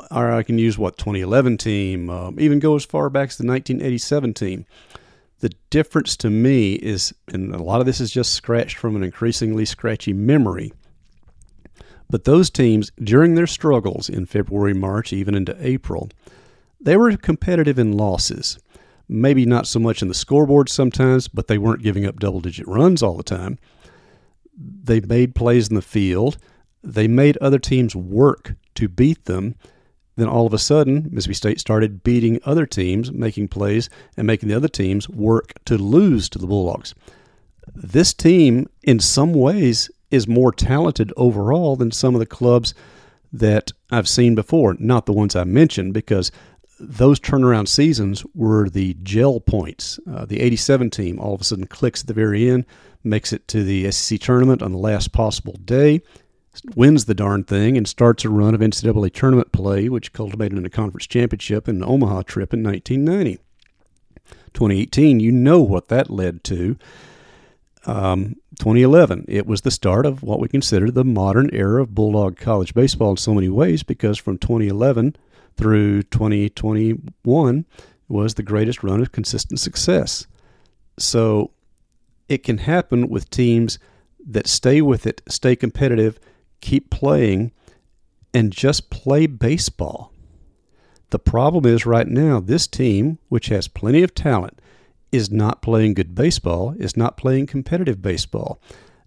Or 0.09 0.31
I 0.31 0.43
can 0.43 0.57
use 0.57 0.77
what 0.77 0.97
2011 0.97 1.57
team, 1.57 2.09
um, 2.09 2.39
even 2.39 2.59
go 2.59 2.77
as 2.77 2.85
far 2.85 3.09
back 3.09 3.27
as 3.27 3.37
the 3.37 3.45
1987 3.45 4.33
team. 4.33 4.65
The 5.41 5.51
difference 5.69 6.15
to 6.15 6.29
me 6.29 6.75
is, 6.75 7.13
and 7.27 7.53
a 7.53 7.61
lot 7.61 7.81
of 7.81 7.85
this 7.85 7.99
is 7.99 8.09
just 8.09 8.31
scratched 8.31 8.77
from 8.77 8.95
an 8.95 9.03
increasingly 9.03 9.65
scratchy 9.65 10.13
memory. 10.13 10.71
But 12.09 12.23
those 12.23 12.49
teams, 12.49 12.89
during 13.03 13.35
their 13.35 13.47
struggles 13.47 14.07
in 14.07 14.25
February, 14.25 14.73
March, 14.73 15.11
even 15.11 15.35
into 15.35 15.57
April, 15.59 16.09
they 16.79 16.95
were 16.95 17.17
competitive 17.17 17.77
in 17.77 17.97
losses. 17.97 18.57
Maybe 19.11 19.45
not 19.45 19.65
so 19.65 19.79
much 19.79 20.03
in 20.03 20.07
the 20.07 20.13
scoreboard 20.13 20.69
sometimes, 20.69 21.27
but 21.27 21.47
they 21.47 21.57
weren't 21.57 21.81
giving 21.81 22.05
up 22.05 22.19
double 22.19 22.39
digit 22.39 22.67
runs 22.67 23.01
all 23.01 23.17
the 23.17 23.23
time. 23.23 23.57
They 24.55 24.99
made 24.99 25.33
plays 25.33 25.67
in 25.67 25.75
the 25.75 25.81
field. 25.81 26.37
They 26.83 27.07
made 27.07 27.35
other 27.37 27.57
teams 27.57 27.95
work 27.95 28.53
to 28.75 28.87
beat 28.87 29.25
them. 29.25 29.55
Then 30.15 30.27
all 30.27 30.45
of 30.45 30.53
a 30.53 30.59
sudden, 30.59 31.07
Mississippi 31.11 31.33
State 31.33 31.59
started 31.59 32.03
beating 32.03 32.39
other 32.43 32.65
teams, 32.65 33.11
making 33.11 33.47
plays, 33.47 33.89
and 34.15 34.27
making 34.27 34.47
the 34.47 34.55
other 34.55 34.67
teams 34.67 35.09
work 35.09 35.53
to 35.65 35.77
lose 35.77 36.29
to 36.29 36.37
the 36.37 36.47
Bulldogs. 36.47 36.93
This 37.73 38.13
team, 38.13 38.67
in 38.83 38.99
some 38.99 39.33
ways, 39.33 39.89
is 40.11 40.27
more 40.27 40.51
talented 40.51 41.13
overall 41.17 41.75
than 41.75 41.91
some 41.91 42.13
of 42.15 42.19
the 42.19 42.25
clubs 42.25 42.73
that 43.31 43.71
I've 43.91 44.07
seen 44.07 44.35
before. 44.35 44.75
Not 44.77 45.05
the 45.05 45.13
ones 45.13 45.35
I 45.35 45.45
mentioned, 45.45 45.93
because 45.93 46.31
those 46.79 47.19
turnaround 47.19 47.67
seasons 47.67 48.25
were 48.33 48.69
the 48.69 48.95
gel 49.03 49.39
points. 49.39 49.99
Uh, 50.09 50.25
the 50.25 50.39
87 50.39 50.89
team 50.89 51.19
all 51.19 51.33
of 51.33 51.41
a 51.41 51.43
sudden 51.43 51.67
clicks 51.67 52.01
at 52.01 52.07
the 52.07 52.13
very 52.13 52.49
end, 52.49 52.65
makes 53.03 53.33
it 53.33 53.47
to 53.49 53.63
the 53.63 53.91
SEC 53.91 54.19
tournament 54.19 54.61
on 54.61 54.71
the 54.71 54.77
last 54.77 55.11
possible 55.11 55.53
day, 55.65 56.01
wins 56.75 57.05
the 57.05 57.13
darn 57.13 57.43
thing, 57.43 57.77
and 57.77 57.87
starts 57.87 58.25
a 58.25 58.29
run 58.29 58.55
of 58.55 58.61
NCAA 58.61 59.13
tournament 59.13 59.51
play, 59.51 59.89
which 59.89 60.13
culminated 60.13 60.57
in 60.57 60.65
a 60.65 60.69
conference 60.69 61.07
championship 61.07 61.67
and 61.67 61.83
an 61.83 61.89
Omaha 61.89 62.23
trip 62.23 62.53
in 62.53 62.63
1990. 62.63 63.39
2018, 64.53 65.19
you 65.19 65.31
know 65.31 65.61
what 65.61 65.89
that 65.89 66.09
led 66.09 66.43
to. 66.45 66.77
Um, 67.85 68.35
2011, 68.59 69.25
it 69.27 69.47
was 69.47 69.61
the 69.61 69.71
start 69.71 70.05
of 70.05 70.21
what 70.21 70.39
we 70.39 70.47
consider 70.47 70.91
the 70.91 71.05
modern 71.05 71.49
era 71.53 71.81
of 71.81 71.95
Bulldog 71.95 72.37
college 72.37 72.73
baseball 72.73 73.11
in 73.11 73.17
so 73.17 73.33
many 73.33 73.47
ways 73.47 73.83
because 73.83 74.17
from 74.17 74.37
2011 74.37 75.15
through 75.57 76.03
2021 76.03 77.65
was 78.07 78.33
the 78.33 78.43
greatest 78.43 78.83
run 78.83 79.01
of 79.01 79.11
consistent 79.11 79.59
success. 79.59 80.25
So 80.97 81.51
it 82.27 82.43
can 82.43 82.59
happen 82.59 83.09
with 83.09 83.29
teams 83.29 83.79
that 84.27 84.47
stay 84.47 84.81
with 84.81 85.07
it, 85.07 85.21
stay 85.27 85.55
competitive, 85.55 86.19
keep 86.61 86.89
playing, 86.89 87.51
and 88.33 88.51
just 88.51 88.89
play 88.89 89.27
baseball. 89.27 90.11
The 91.09 91.19
problem 91.19 91.65
is 91.65 91.85
right 91.85 92.07
now, 92.07 92.39
this 92.39 92.67
team, 92.67 93.17
which 93.29 93.47
has 93.47 93.67
plenty 93.67 94.03
of 94.03 94.13
talent, 94.13 94.59
is 95.11 95.31
not 95.31 95.61
playing 95.61 95.95
good 95.95 96.13
baseball, 96.13 96.75
is 96.77 96.95
not 96.95 97.17
playing 97.17 97.47
competitive 97.47 98.01
baseball 98.01 98.61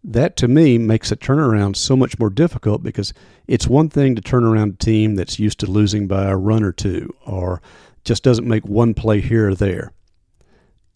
that 0.05 0.37
to 0.37 0.49
me 0.49 0.79
makes 0.79 1.13
a 1.13 1.17
turnaround 1.17 1.77
so 1.77 1.97
much 1.97 2.19
more 2.19 2.31
difficult 2.31 2.83
because 2.83 3.13
it's 3.47 3.69
one 3.69 3.89
thing 3.89 4.15
to 4.15 4.23
turn 4.23 4.45
around 4.45 4.75
a 4.75 4.85
team 4.85 5.15
that's 5.15 5.39
used 5.39 5.61
to 5.61 5.67
losing 5.67 6.09
by 6.09 6.25
a 6.25 6.37
run 6.37 6.65
or 6.65 6.73
two 6.73 7.15
or 7.25 7.63
just 8.05 8.25
doesn't 8.25 8.49
make 8.49 8.67
one 8.67 8.95
play 8.95 9.21
here 9.21 9.51
or 9.51 9.55
there. 9.55 9.93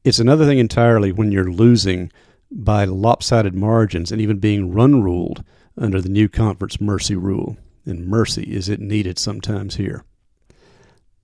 It's 0.05 0.19
another 0.19 0.45
thing 0.45 0.59
entirely 0.59 1.12
when 1.12 1.31
you're 1.31 1.51
losing 1.51 2.11
by 2.51 2.85
lopsided 2.85 3.55
margins 3.55 4.11
and 4.11 4.21
even 4.21 4.38
being 4.38 4.73
run 4.73 5.03
ruled 5.03 5.45
under 5.77 6.01
the 6.01 6.09
new 6.09 6.29
conference 6.29 6.81
mercy 6.81 7.16
rule. 7.16 7.57
And 7.85 8.09
mercy 8.09 8.42
is 8.42 8.69
it 8.69 8.81
needed 8.81 9.19
sometimes 9.19 9.77
here. 9.77 10.05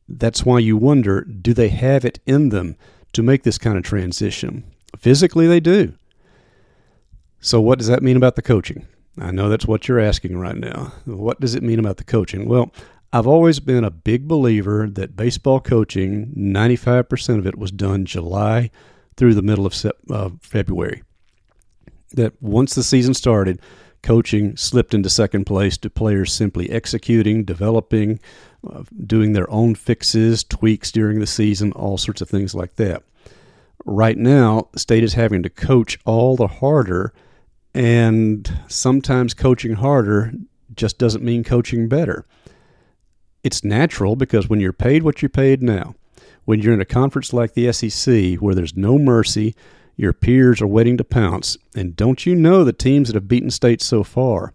That's 0.08 0.44
why 0.44 0.60
you 0.60 0.76
wonder 0.76 1.22
do 1.22 1.54
they 1.54 1.70
have 1.70 2.04
it 2.04 2.20
in 2.26 2.50
them 2.50 2.76
to 3.12 3.22
make 3.22 3.42
this 3.42 3.58
kind 3.58 3.76
of 3.76 3.82
transition? 3.82 4.64
Physically, 4.96 5.46
they 5.46 5.60
do. 5.60 5.94
So, 7.44 7.60
what 7.60 7.78
does 7.78 7.88
that 7.88 8.04
mean 8.04 8.16
about 8.16 8.36
the 8.36 8.42
coaching? 8.42 8.86
I 9.18 9.32
know 9.32 9.48
that's 9.48 9.66
what 9.66 9.88
you're 9.88 9.98
asking 9.98 10.38
right 10.38 10.56
now. 10.56 10.92
What 11.04 11.40
does 11.40 11.56
it 11.56 11.62
mean 11.64 11.80
about 11.80 11.96
the 11.96 12.04
coaching? 12.04 12.48
Well, 12.48 12.72
I've 13.12 13.26
always 13.26 13.58
been 13.58 13.82
a 13.82 13.90
big 13.90 14.28
believer 14.28 14.88
that 14.88 15.16
baseball 15.16 15.58
coaching, 15.58 16.32
95% 16.36 17.38
of 17.38 17.46
it 17.46 17.58
was 17.58 17.72
done 17.72 18.04
July 18.04 18.70
through 19.16 19.34
the 19.34 19.42
middle 19.42 19.66
of 19.66 19.74
uh, 20.08 20.30
February. 20.40 21.02
That 22.12 22.40
once 22.40 22.76
the 22.76 22.84
season 22.84 23.12
started, 23.12 23.60
coaching 24.04 24.56
slipped 24.56 24.94
into 24.94 25.10
second 25.10 25.44
place 25.44 25.76
to 25.78 25.90
players 25.90 26.32
simply 26.32 26.70
executing, 26.70 27.44
developing, 27.44 28.20
uh, 28.70 28.84
doing 29.04 29.32
their 29.32 29.50
own 29.50 29.74
fixes, 29.74 30.44
tweaks 30.44 30.92
during 30.92 31.18
the 31.18 31.26
season, 31.26 31.72
all 31.72 31.98
sorts 31.98 32.20
of 32.20 32.30
things 32.30 32.54
like 32.54 32.76
that. 32.76 33.02
Right 33.84 34.16
now, 34.16 34.68
state 34.76 35.02
is 35.02 35.14
having 35.14 35.42
to 35.42 35.50
coach 35.50 35.98
all 36.04 36.36
the 36.36 36.46
harder 36.46 37.12
and 37.74 38.60
sometimes 38.68 39.34
coaching 39.34 39.74
harder 39.74 40.32
just 40.74 40.98
doesn't 40.98 41.24
mean 41.24 41.44
coaching 41.44 41.88
better. 41.88 42.26
It's 43.42 43.64
natural 43.64 44.16
because 44.16 44.48
when 44.48 44.60
you're 44.60 44.72
paid 44.72 45.02
what 45.02 45.22
you're 45.22 45.28
paid 45.28 45.62
now, 45.62 45.94
when 46.44 46.60
you're 46.60 46.74
in 46.74 46.80
a 46.80 46.86
conference 46.86 47.32
like 47.32 47.54
the 47.54 47.72
SEC 47.72 48.36
where 48.36 48.54
there's 48.54 48.76
no 48.76 48.98
mercy, 48.98 49.54
your 49.96 50.12
peers 50.12 50.60
are 50.60 50.66
waiting 50.66 50.96
to 50.96 51.04
pounce. 51.04 51.56
And 51.74 51.96
don't 51.96 52.24
you 52.26 52.34
know 52.34 52.64
the 52.64 52.72
teams 52.72 53.08
that 53.08 53.14
have 53.14 53.28
beaten 53.28 53.50
states 53.50 53.84
so 53.84 54.02
far? 54.02 54.52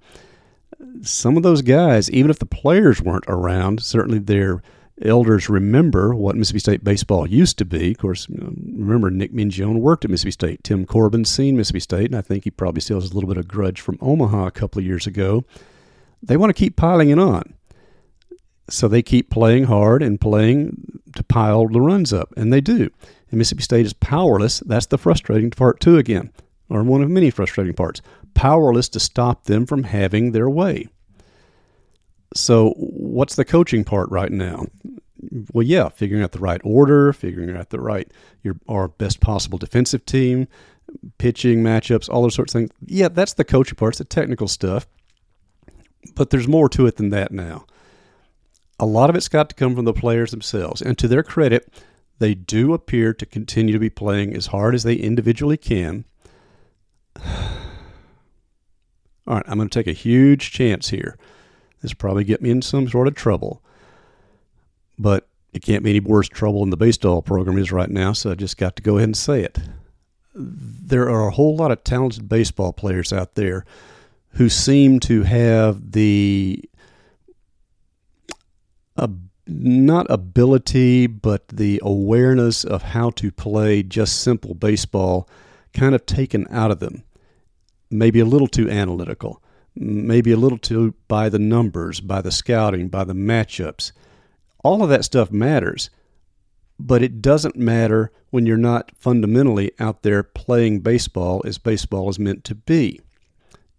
Some 1.01 1.38
of 1.38 1.43
those 1.43 1.62
guys, 1.62 2.10
even 2.12 2.30
if 2.32 2.39
the 2.39 2.45
players 2.45 3.01
weren't 3.01 3.25
around, 3.27 3.82
certainly 3.84 4.19
they're 4.19 4.62
elders 5.02 5.50
remember 5.50 6.16
what 6.16 6.36
Mississippi 6.36 6.60
State 6.60 6.84
baseball 6.84 7.28
used 7.28 7.58
to 7.60 7.66
be. 7.66 7.92
Of 7.92 7.98
course, 7.98 8.28
um, 8.30 8.58
remember 8.78 9.12
Nick 9.12 9.34
Mingione 9.34 9.80
worked 9.80 10.06
at 10.06 10.12
Mississippi 10.12 10.32
State. 10.32 10.64
Tim 10.64 10.86
Corbin's 10.86 11.30
seen 11.30 11.56
Mississippi 11.56 11.80
State, 11.82 12.06
and 12.06 12.16
I 12.16 12.22
think 12.22 12.44
he 12.44 12.52
probably 12.52 12.82
still 12.82 13.00
has 13.00 13.12
a 13.12 13.14
little 13.14 13.30
bit 13.30 13.38
of 13.38 13.48
grudge 13.48 13.82
from 13.82 14.00
Omaha 14.02 14.48
a 14.48 14.52
couple 14.52 14.80
of 14.80 14.86
years 14.86 15.06
ago. 15.06 15.46
They 16.22 16.38
want 16.38 16.50
to 16.50 16.60
keep 16.60 16.76
piling 16.76 17.10
it 17.10 17.20
on. 17.20 17.54
So 18.70 18.88
they 18.88 19.02
keep 19.02 19.30
playing 19.30 19.66
hard 19.66 20.04
and 20.04 20.20
playing 20.20 21.00
to 21.16 21.24
pile 21.24 21.68
the 21.68 21.80
runs 21.80 22.12
up, 22.12 22.34
and 22.36 22.52
they 22.52 22.62
do. 22.62 22.90
And 23.30 23.38
Mississippi 23.38 23.64
State 23.64 23.86
is 23.86 23.94
powerless. 23.94 24.60
That's 24.62 24.88
the 24.88 24.98
frustrating 24.98 25.52
part, 25.52 25.80
too, 25.80 25.98
again, 25.98 26.32
or 26.70 26.84
one 26.84 27.02
of 27.02 27.10
many 27.10 27.30
frustrating 27.30 27.76
parts. 27.76 28.02
Powerless 28.34 28.90
to 28.90 29.00
stop 29.00 29.46
them 29.46 29.66
from 29.66 29.84
having 29.84 30.32
their 30.32 30.50
way. 30.50 30.88
So, 32.38 32.73
what's 32.78 33.36
the 33.36 33.45
coaching 33.45 33.84
part 33.84 34.10
right 34.10 34.32
now? 34.32 34.65
Well, 35.52 35.65
yeah, 35.65 35.89
figuring 35.89 36.23
out 36.23 36.32
the 36.32 36.39
right 36.39 36.62
order, 36.63 37.12
figuring 37.12 37.56
out 37.56 37.69
the 37.69 37.80
right 37.80 38.10
your 38.43 38.58
our 38.67 38.88
best 38.88 39.19
possible 39.19 39.58
defensive 39.58 40.06
team, 40.06 40.47
pitching 41.17 41.63
matchups, 41.63 42.10
all 42.10 42.21
those 42.21 42.36
sorts 42.36 42.54
of 42.54 42.62
things. 42.62 42.71
Yeah, 42.86 43.10
that's 43.10 43.34
the 43.34 43.43
coaching 43.43 43.76
part. 43.76 43.93
It's 43.93 43.97
the 44.00 44.06
technical 44.06 44.47
stuff. 44.47 44.88
But 46.15 46.30
there's 46.30 46.47
more 46.47 46.69
to 46.69 46.86
it 46.86 46.97
than 46.97 47.10
that 47.10 47.32
now. 47.32 47.65
A 48.80 48.86
lot 48.86 49.10
of 49.10 49.15
it's 49.15 49.28
got 49.28 49.50
to 49.50 49.56
come 49.56 49.76
from 49.76 49.86
the 49.86 49.93
players 49.93 50.32
themselves. 50.32 50.82
And 50.82 50.97
to 51.00 51.08
their 51.08 51.23
credit, 51.23 51.73
they 52.19 52.36
do 52.36 52.73
appear 52.73 53.13
to 53.13 53.26
continue 53.26 53.73
to 53.73 53.80
be 53.80 53.89
playing 53.89 54.36
as 54.36 54.47
hard 54.47 54.76
as 54.76 54.84
they 54.84 54.95
individually 54.95 55.58
can. 55.58 56.06
All 59.26 59.36
right, 59.36 59.43
I'm 59.47 59.58
going 59.58 59.67
to 59.69 59.80
take 59.80 59.88
a 59.88 59.97
huge 59.97 60.52
chance 60.52 60.89
here. 60.89 61.17
This 61.82 61.94
probably 61.94 62.24
get 62.24 62.42
me 62.42 62.50
in 62.50 62.62
some 62.62 62.88
sort 62.88 63.08
of 63.08 63.16
trouble. 63.16 63.62
But 64.98 65.28
it 65.54 65.62
can't 65.62 65.84
be 65.84 65.92
any 65.92 66.00
worse 66.00 66.28
trouble 66.28 66.62
than 66.62 66.70
the 66.70 66.78
baseball 66.78 67.22
program 67.22 67.58
is 67.58 67.72
right 67.72 67.90
now, 67.90 68.13
so 68.13 68.32
I 68.32 68.36
just 68.36 68.58
got 68.58 68.76
to 68.76 68.84
go 68.84 68.98
ahead 68.98 69.10
and 69.10 69.18
say 69.18 69.44
it. 69.44 69.58
There 70.34 71.10
are 71.10 71.28
a 71.28 71.32
whole 71.32 71.56
lot 71.56 71.72
of 71.72 71.84
talented 71.84 72.30
baseball 72.30 72.74
players 72.74 73.12
out 73.12 73.36
there 73.36 73.66
who 74.32 74.50
seem 74.50 75.00
to 75.02 75.24
have 75.24 75.94
the 75.94 76.63
uh, 78.96 79.08
not 79.48 80.06
ability, 80.10 81.08
but 81.08 81.48
the 81.48 81.80
awareness 81.84 82.63
of 82.63 82.84
how 82.84 83.10
to 83.12 83.32
play 83.32 83.82
just 83.82 84.22
simple 84.22 84.54
baseball 84.54 85.28
kind 85.74 85.96
of 85.96 86.06
taken 86.06 86.46
out 86.52 86.72
of 86.72 86.80
them. 86.80 87.04
Maybe 87.90 88.20
a 88.20 88.26
little 88.26 88.48
too 88.48 88.70
analytical 88.70 89.42
maybe 89.80 90.32
a 90.32 90.38
little 90.38 90.58
too 90.58 90.94
by 91.08 91.30
the 91.30 91.40
numbers, 91.40 92.00
by 92.00 92.22
the 92.22 92.32
scouting, 92.32 92.90
by 92.90 93.04
the 93.04 93.13
matchups. 93.13 93.92
All 94.63 94.84
of 94.84 94.90
that 94.90 95.06
stuff 95.06 95.32
matters, 95.32 95.90
but 96.80 97.02
it 97.02 97.22
doesn't 97.22 97.56
matter 97.56 98.12
when 98.30 98.46
you're 98.46 98.58
not 98.58 98.92
fundamentally 98.96 99.72
out 99.80 100.04
there 100.04 100.24
playing 100.24 100.82
baseball 100.82 101.42
as 101.46 101.58
baseball 101.58 102.10
is 102.10 102.20
meant 102.20 102.44
to 102.44 102.56
be. 102.56 103.00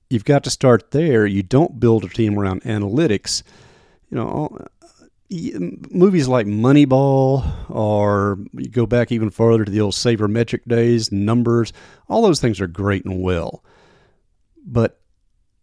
You've 0.09 0.25
got 0.25 0.45
to 0.45 0.51
start 0.51 0.91
there. 0.93 1.27
You 1.27 1.43
don't 1.43 1.79
build 1.79 2.05
a 2.05 2.09
team 2.09 2.39
around 2.39 2.63
analytics. 2.63 3.43
you 4.11 4.17
know, 4.17 4.57
movies 5.91 6.29
like 6.29 6.47
Moneyball, 6.47 7.47
or 7.69 8.39
you 8.55 8.69
go 8.69 8.87
back 8.87 9.13
even 9.13 9.31
further 9.31 9.65
to 9.65 9.71
the 9.71 9.81
old 9.81 9.95
sabermetric 9.95 10.61
days, 10.67 11.13
numbers, 11.13 11.73
all 12.09 12.23
those 12.23 12.41
things 12.41 12.61
are 12.61 12.67
great 12.67 13.05
and 13.05 13.21
well. 13.21 13.63
But 14.65 14.98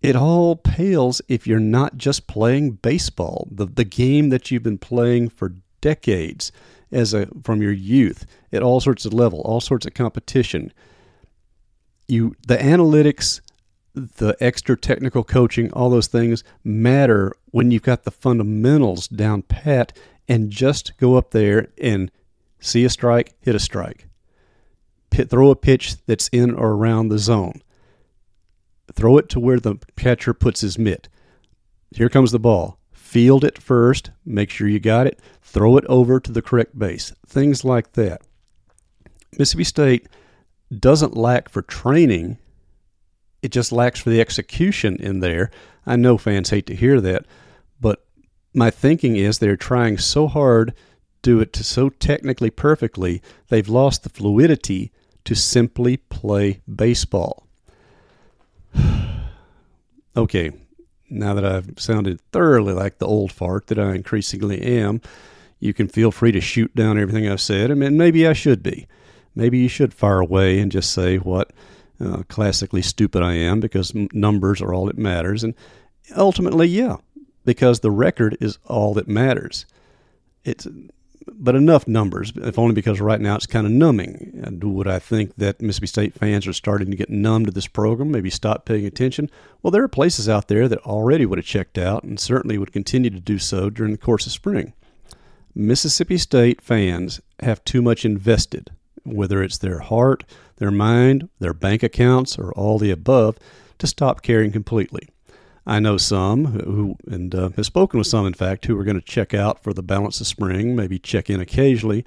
it 0.06 0.16
all 0.16 0.56
pales 0.56 1.22
if 1.28 1.48
you're 1.48 1.60
not 1.60 1.98
just 1.98 2.28
playing 2.28 2.72
baseball, 2.72 3.48
the, 3.52 3.66
the 3.66 3.84
game 3.84 4.30
that 4.30 4.52
you've 4.52 4.64
been 4.64 4.78
playing 4.78 5.30
for 5.30 5.56
decades 5.82 6.52
as 6.92 7.14
a 7.14 7.28
from 7.44 7.62
your 7.62 7.72
youth 7.72 8.26
at 8.54 8.64
all 8.64 8.80
sorts 8.80 9.06
of 9.06 9.14
level, 9.14 9.42
all 9.42 9.62
sorts 9.62 9.86
of 9.86 9.94
competition. 9.94 10.72
You 12.08 12.36
the 12.48 12.58
analytics, 12.58 13.42
the 13.94 14.36
extra 14.40 14.78
technical 14.78 15.24
coaching, 15.24 15.72
all 15.74 15.90
those 15.90 16.08
things 16.08 16.44
matter 16.64 17.34
when 17.52 17.72
you've 17.72 17.82
got 17.82 18.04
the 18.04 18.12
fundamentals 18.12 19.08
down 19.08 19.42
pat 19.42 19.98
and 20.28 20.50
just 20.50 20.98
go 20.98 21.16
up 21.16 21.32
there 21.32 21.70
and 21.82 22.12
see 22.60 22.86
a 22.86 22.90
strike, 22.90 23.36
hit 23.42 23.56
a 23.56 23.60
strike. 23.60 24.08
Pit, 25.10 25.30
throw 25.30 25.50
a 25.50 25.56
pitch 25.56 25.96
that's 26.06 26.28
in 26.30 26.54
or 26.54 26.72
around 26.72 27.10
the 27.10 27.20
zone. 27.20 27.62
Throw 28.96 29.18
it 29.18 29.30
to 29.30 29.40
where 29.40 29.60
the 29.60 29.78
catcher 29.98 30.34
puts 30.34 30.62
his 30.62 30.78
mitt. 30.80 31.10
Here 31.92 32.10
comes 32.10 32.32
the 32.32 32.40
ball. 32.40 32.80
Field 32.92 33.44
it 33.44 33.58
first, 33.58 34.12
make 34.26 34.50
sure 34.50 34.68
you 34.68 34.80
got 34.80 35.08
it, 35.08 35.20
throw 35.42 35.78
it 35.78 35.86
over 35.86 36.20
to 36.20 36.32
the 36.32 36.42
correct 36.42 36.78
base. 36.78 37.14
Things 37.26 37.64
like 37.64 37.94
that. 37.94 38.22
Mississippi 39.38 39.64
State 39.64 40.10
doesn't 40.78 41.16
lack 41.16 41.48
for 41.48 41.62
training, 41.62 42.38
it 43.42 43.52
just 43.52 43.72
lacks 43.72 44.00
for 44.00 44.10
the 44.10 44.20
execution 44.20 44.98
in 45.00 45.20
there. 45.20 45.52
I 45.86 45.96
know 45.96 46.18
fans 46.18 46.50
hate 46.50 46.66
to 46.66 46.76
hear 46.76 47.00
that, 47.02 47.26
but 47.80 48.06
my 48.54 48.72
thinking 48.72 49.16
is 49.18 49.38
they're 49.38 49.56
trying 49.56 49.98
so 49.98 50.28
hard 50.28 50.70
to 50.70 50.76
do 51.26 51.40
it 51.40 51.56
so 51.56 51.90
technically 51.90 52.52
perfectly, 52.52 53.22
they've 53.50 53.68
lost 53.68 54.04
the 54.04 54.10
fluidity 54.10 54.92
to 55.24 55.34
simply 55.34 55.98
play 55.98 56.62
baseball. 56.72 57.45
Okay, 60.16 60.52
now 61.10 61.34
that 61.34 61.46
I've 61.46 61.72
sounded 61.78 62.20
thoroughly 62.32 62.74
like 62.74 62.98
the 62.98 63.08
old 63.08 63.32
fart 63.32 63.68
that 63.68 63.80
I 63.80 63.94
increasingly 63.94 64.62
am, 64.62 65.02
you 65.60 65.74
can 65.74 65.88
feel 65.88 66.12
free 66.12 66.32
to 66.32 66.42
shoot 66.42 66.74
down 66.76 67.00
everything 67.00 67.28
I've 67.28 67.42
said. 67.42 67.72
I 67.72 67.74
mean, 67.76 67.98
maybe 67.98 68.28
I 68.28 68.34
should 68.34 68.64
be. 68.64 68.88
Maybe 69.36 69.58
you 69.58 69.68
should 69.68 69.94
fire 69.94 70.20
away 70.20 70.60
and 70.60 70.72
just 70.72 70.92
say 70.92 71.18
what 71.18 71.52
uh, 72.00 72.24
classically 72.28 72.82
stupid 72.82 73.22
I 73.22 73.34
am 73.34 73.60
because 73.60 73.94
numbers 74.14 74.62
are 74.62 74.74
all 74.74 74.86
that 74.86 74.98
matters. 74.98 75.44
And 75.44 75.54
ultimately, 76.16 76.68
yeah, 76.68 76.98
because 77.44 77.80
the 77.80 77.92
record 77.92 78.38
is 78.40 78.58
all 78.66 78.94
that 78.96 79.08
matters. 79.08 79.66
It's 80.44 80.68
but 81.28 81.56
enough 81.56 81.88
numbers, 81.88 82.32
if 82.36 82.60
only 82.60 82.74
because 82.74 83.02
right 83.02 83.20
now 83.20 83.36
it's 83.36 83.48
kind 83.48 83.66
of 83.66 83.72
numbing. 83.72 84.60
Would 84.62 84.88
I 84.88 85.00
think 85.00 85.36
that 85.38 85.62
Mississippi 85.62 85.88
State 85.88 86.14
fans 86.14 86.46
are 86.48 86.54
starting 86.54 86.92
to 86.92 86.98
get 86.98 87.10
numb 87.10 87.46
to 87.46 87.52
this 87.52 87.68
program, 87.68 88.12
maybe 88.12 88.30
stop 88.30 88.66
paying 88.66 88.86
attention? 88.86 89.30
Well, 89.62 89.72
there 89.72 89.84
are 89.84 89.88
places 89.88 90.30
out 90.30 90.48
there 90.48 90.68
that 90.68 90.80
already 90.80 91.26
would 91.26 91.40
have 91.40 91.46
checked 91.46 91.78
out 91.78 92.04
and 92.04 92.20
certainly 92.20 92.58
would 92.58 92.74
continue 92.74 93.10
to 93.10 93.20
do 93.20 93.40
so 93.40 93.70
during 93.70 93.92
the 93.92 93.98
course 93.98 94.26
of 94.26 94.32
spring. 94.32 94.74
Mississippi 95.56 96.18
State 96.18 96.62
fans 96.62 97.22
have 97.40 97.64
too 97.64 97.82
much 97.82 98.06
invested, 98.06 98.72
whether 99.04 99.42
it's 99.42 99.58
their 99.58 99.80
heart, 99.80 100.24
their 100.58 100.72
mind, 100.72 101.30
their 101.40 101.54
bank 101.54 101.82
accounts, 101.82 102.38
or 102.38 102.52
all 102.54 102.78
the 102.78 102.92
above, 102.92 103.38
to 103.80 103.88
stop 103.88 104.22
caring 104.22 104.52
completely. 104.52 105.10
I 105.68 105.80
know 105.80 105.98
some 105.98 106.46
who, 106.46 106.96
and 107.08 107.34
uh, 107.34 107.50
have 107.56 107.66
spoken 107.66 107.98
with 107.98 108.08
some, 108.08 108.26
in 108.26 108.34
fact, 108.34 108.66
who 108.66 108.80
are 108.80 108.84
going 108.84 109.00
to 109.00 109.06
check 109.06 109.34
out 109.34 109.64
for 109.64 109.74
the 109.74 109.82
balance 109.82 110.22
of 110.22 110.28
spring, 110.28 110.76
maybe 110.76 111.00
check 111.00 111.30
in 111.30 111.40
occasionally, 111.40 112.06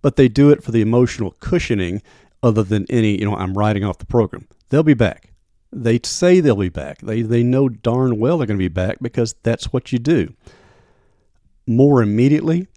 but 0.00 0.16
they 0.16 0.28
do 0.28 0.50
it 0.50 0.62
for 0.62 0.70
the 0.70 0.80
emotional 0.80 1.32
cushioning 1.40 2.02
other 2.42 2.62
than 2.62 2.86
any, 2.88 3.18
you 3.18 3.24
know, 3.24 3.36
I'm 3.36 3.58
writing 3.58 3.84
off 3.84 3.98
the 3.98 4.06
program. 4.06 4.46
They'll 4.68 4.82
be 4.82 4.94
back. 4.94 5.32
They 5.72 6.00
say 6.02 6.40
they'll 6.40 6.56
be 6.56 6.68
back. 6.68 7.00
They, 7.00 7.22
they 7.22 7.42
know 7.42 7.68
darn 7.68 8.18
well 8.18 8.38
they're 8.38 8.46
going 8.46 8.58
to 8.58 8.62
be 8.64 8.68
back 8.68 8.98
because 9.00 9.34
that's 9.42 9.72
what 9.72 9.92
you 9.92 9.98
do. 9.98 10.32
More 11.66 12.02
immediately, 12.02 12.68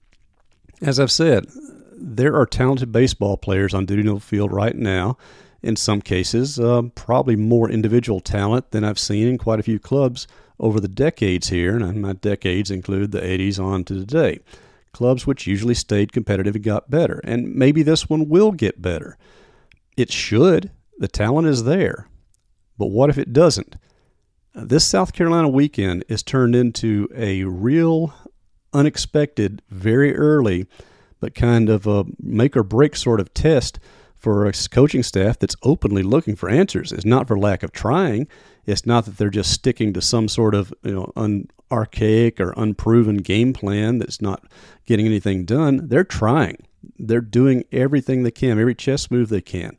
as 0.82 1.00
I've 1.00 1.12
said, 1.12 1.48
there 1.96 2.36
are 2.36 2.46
talented 2.46 2.92
baseball 2.92 3.38
players 3.38 3.74
on 3.74 3.86
Dudy 3.86 4.04
the 4.04 4.20
Field 4.20 4.52
right 4.52 4.76
now 4.76 5.18
in 5.64 5.76
some 5.78 6.02
cases, 6.02 6.60
uh, 6.60 6.84
probably 6.94 7.36
more 7.36 7.70
individual 7.70 8.20
talent 8.20 8.72
than 8.72 8.84
I've 8.84 9.00
seen 9.00 9.28
in 9.28 9.38
quite 9.38 9.60
a 9.60 9.64
few 9.64 9.80
clubs 9.80 10.28
over 10.60 10.80
the 10.80 10.88
decades 10.88 11.50
here, 11.50 11.78
and 11.78 12.02
my 12.02 12.14
decades 12.14 12.70
include 12.70 13.12
the 13.12 13.22
80s 13.22 13.60
on 13.64 13.84
to 13.86 13.96
today. 13.96 14.40
Clubs 14.92 15.26
which 15.26 15.48
usually 15.48 15.74
stayed 15.74 16.12
competitive 16.12 16.56
and 16.56 16.64
got 16.64 16.92
better, 16.92 17.22
and 17.24 17.56
maybe 17.56 17.82
this 17.82 18.10
one 18.10 18.30
will 18.30 18.52
get 18.52 18.82
better. 18.82 19.18
It 19.98 20.12
should. 20.12 20.70
The 21.00 21.08
talent 21.08 21.48
is 21.48 21.64
there. 21.64 22.08
But 22.78 22.88
what 22.88 23.10
if 23.10 23.18
it 23.18 23.34
doesn't? 23.34 23.78
This 24.54 24.86
South 24.86 25.14
Carolina 25.14 25.50
weekend 25.50 26.06
is 26.08 26.22
turned 26.22 26.56
into 26.56 27.08
a 27.16 27.44
real 27.46 28.14
unexpected, 28.72 29.62
very 29.70 30.16
early, 30.16 30.68
but 31.20 31.34
kind 31.34 31.70
of 31.70 31.88
a 31.88 32.06
make 32.20 32.56
or 32.56 32.64
break 32.64 32.96
sort 32.96 33.20
of 33.20 33.34
test 33.34 33.80
for 34.24 34.46
a 34.46 34.54
coaching 34.72 35.04
staff 35.04 35.38
that's 35.38 35.58
openly 35.64 36.02
looking 36.02 36.38
for 36.38 36.50
answers. 36.50 36.94
It's 36.94 37.04
not 37.04 37.28
for 37.28 37.38
lack 37.38 37.62
of 37.62 37.74
trying. 37.74 38.30
It's 38.66 38.86
not 38.86 39.04
that 39.04 39.18
they're 39.18 39.30
just 39.30 39.52
sticking 39.52 39.92
to 39.92 40.02
some 40.02 40.30
sort 40.30 40.56
of 40.56 40.74
you 40.82 40.94
know 40.94 41.12
un, 41.18 41.50
archaic 41.70 42.40
or 42.40 42.54
unproven 42.56 43.18
game 43.18 43.52
plan 43.52 43.98
that's 43.98 44.22
not 44.22 44.46
getting 44.86 45.06
anything 45.06 45.44
done. 45.44 45.90
They're 45.90 46.06
trying. 46.06 46.66
They're 46.98 47.20
doing 47.20 47.66
everything 47.74 48.24
they 48.24 48.32
can, 48.32 48.58
every 48.58 48.76
chess 48.76 49.12
move 49.12 49.28
they 49.28 49.42
can. 49.42 49.78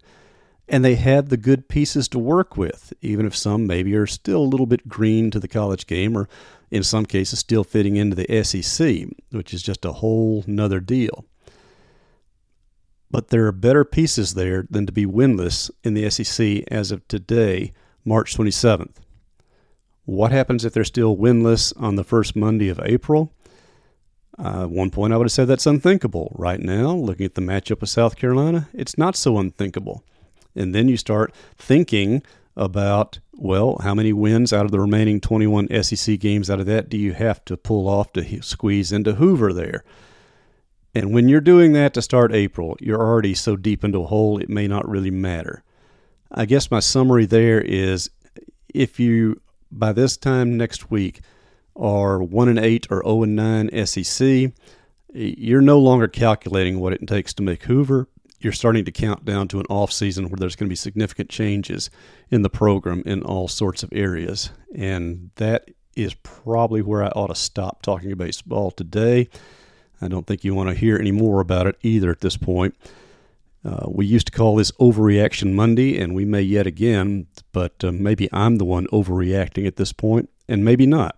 And 0.69 0.85
they 0.85 0.97
have 0.97 1.31
the 1.31 1.39
good 1.39 1.69
pieces 1.69 2.07
to 2.09 2.19
work 2.19 2.55
with, 2.55 2.93
even 3.01 3.25
if 3.25 3.35
some 3.35 3.67
maybe 3.67 3.95
are 3.95 4.07
still 4.07 4.43
a 4.43 4.53
little 4.53 4.67
bit 4.67 4.89
green 4.89 5.31
to 5.31 5.41
the 5.41 5.49
college 5.49 5.87
game 5.87 6.19
or 6.19 6.29
in 6.71 6.83
some 6.83 7.07
cases 7.07 7.39
still 7.39 7.65
fitting 7.65 7.97
into 7.97 8.17
the 8.17 8.45
SEC, 8.45 9.07
which 9.31 9.55
is 9.55 9.63
just 9.63 9.87
a 9.87 9.93
whole 9.93 10.45
nother 10.47 10.81
deal. 10.81 11.25
But 13.11 13.29
there 13.29 13.47
are 13.47 13.53
better 13.53 13.85
pieces 13.85 14.35
there 14.35 14.67
than 14.69 14.87
to 14.87 14.93
be 14.93 15.07
winless 15.07 15.71
in 15.83 15.95
the 15.95 16.09
SEC 16.11 16.65
as 16.69 16.91
of 16.91 17.07
today, 17.09 17.73
March 18.05 18.37
27th. 18.37 18.97
What 20.05 20.33
happens 20.33 20.65
if 20.65 20.73
they're 20.73 20.85
still 20.85 21.17
winless 21.17 21.73
on 21.81 21.97
the 21.97 22.05
first 22.05 22.37
Monday 22.37 22.69
of 22.69 22.81
April? 22.83 23.33
Uh, 24.39 24.67
one 24.67 24.91
point, 24.91 25.13
I 25.13 25.17
would 25.17 25.27
have 25.27 25.33
said 25.33 25.49
that's 25.49 25.67
unthinkable. 25.67 26.33
Right 26.37 26.61
now, 26.61 26.91
looking 26.93 27.25
at 27.25 27.35
the 27.35 27.41
matchup 27.41 27.81
with 27.81 27.91
South 27.91 28.17
Carolina, 28.17 28.69
it's 28.73 28.99
not 28.99 29.17
so 29.17 29.39
unthinkable. 29.39 30.05
And 30.57 30.75
then 30.75 30.89
you 30.89 30.97
start 30.97 31.33
thinking 31.57 32.23
about, 32.57 33.21
well, 33.33 33.79
how 33.83 33.95
many 33.95 34.13
wins 34.13 34.53
out 34.53 34.65
of 34.65 34.71
the 34.71 34.81
remaining 34.81 35.21
21 35.21 35.83
SEC 35.83 36.19
games 36.21 36.51
out 36.51 36.61
of 36.61 36.67
that 36.67 36.89
do 36.89 36.97
you 36.97 37.13
have 37.13 37.45
to 37.47 37.57
pull 37.57 37.89
off 37.89 38.13
to 38.13 38.43
squeeze 38.43 38.93
into 38.93 39.15
Hoover 39.15 39.53
there? 39.53 39.85
And 40.95 41.13
when 41.13 41.29
you're 41.29 41.41
doing 41.41 41.73
that 41.73 41.95
to 41.95 42.03
start 42.03 42.33
April, 42.33 42.77
you're 42.81 43.01
already 43.01 43.35
so 43.35 43.57
deep 43.57 43.83
into 43.83 44.03
a 44.03 44.07
hole, 44.07 44.39
it 44.39 44.49
may 44.49 44.69
not 44.69 44.89
really 44.89 45.11
matter. 45.11 45.63
I 46.31 46.47
guess 46.47 46.71
my 46.71 46.81
summary 46.81 47.27
there 47.27 47.61
is 47.61 48.11
if 48.73 49.01
you, 49.01 49.41
by 49.71 49.93
this 49.93 50.17
time 50.17 50.57
next 50.57 50.91
week, 50.91 51.21
are 51.77 52.23
1 52.23 52.49
and 52.49 52.59
8 52.59 52.87
or 52.91 53.03
0 53.05 53.23
and 53.25 53.37
9 53.37 53.87
SEC, 53.87 54.53
you're 55.13 55.61
no 55.61 55.79
longer 55.79 56.09
calculating 56.09 56.81
what 56.81 56.93
it 56.93 57.07
takes 57.07 57.35
to 57.35 57.43
make 57.43 57.65
Hoover. 57.65 58.09
You're 58.41 58.53
starting 58.53 58.85
to 58.85 58.93
count 58.93 59.25
down 59.25 59.49
to 59.49 59.61
an 59.61 59.67
off 59.71 59.91
season 59.91 60.29
where 60.29 60.37
there's 60.37 60.57
going 60.57 60.67
to 60.67 60.73
be 60.73 60.77
significant 60.77 61.31
changes 61.31 61.89
in 62.31 62.43
the 62.43 62.51
program 62.51 63.03
in 63.07 63.23
all 63.23 63.49
sorts 63.49 63.83
of 63.83 63.91
areas. 63.93 64.51
And 64.75 65.31
that 65.37 65.71
is 65.97 66.15
probably 66.15 66.83
where 66.83 67.03
I 67.03 67.09
ought 67.09 67.29
to 67.29 67.35
stop 67.35 67.83
talking 67.83 68.13
about 68.13 68.27
baseball 68.27 68.71
today. 68.71 69.29
I 70.01 70.09
don't 70.09 70.27
think 70.27 70.45
you 70.45 70.55
want 70.55 70.71
to 70.71 70.75
hear 70.75 70.97
any 70.99 71.13
more 71.13 71.41
about 71.41 71.67
it 71.67 71.77
either 71.83 72.11
at 72.11 72.21
this 72.21 72.37
point. 72.37 72.75
Uh, 73.65 73.87
we 73.89 74.05
used 74.05 74.27
to 74.27 74.33
call 74.33 74.57
this 74.57 74.73
Overreaction 74.73 75.55
Monday, 75.55 75.99
and 75.99 76.15
we 76.15 76.25
may 76.25 76.43
yet 76.43 76.67
again, 76.67 77.27
but 77.53 77.83
uh, 77.83 77.93
maybe 77.93 78.29
I'm 78.33 78.57
the 78.57 78.65
one 78.65 78.87
overreacting 78.89 79.67
at 79.67 79.77
this 79.77 79.93
point, 79.93 80.29
and 80.49 80.65
maybe 80.65 80.87
not. 80.87 81.17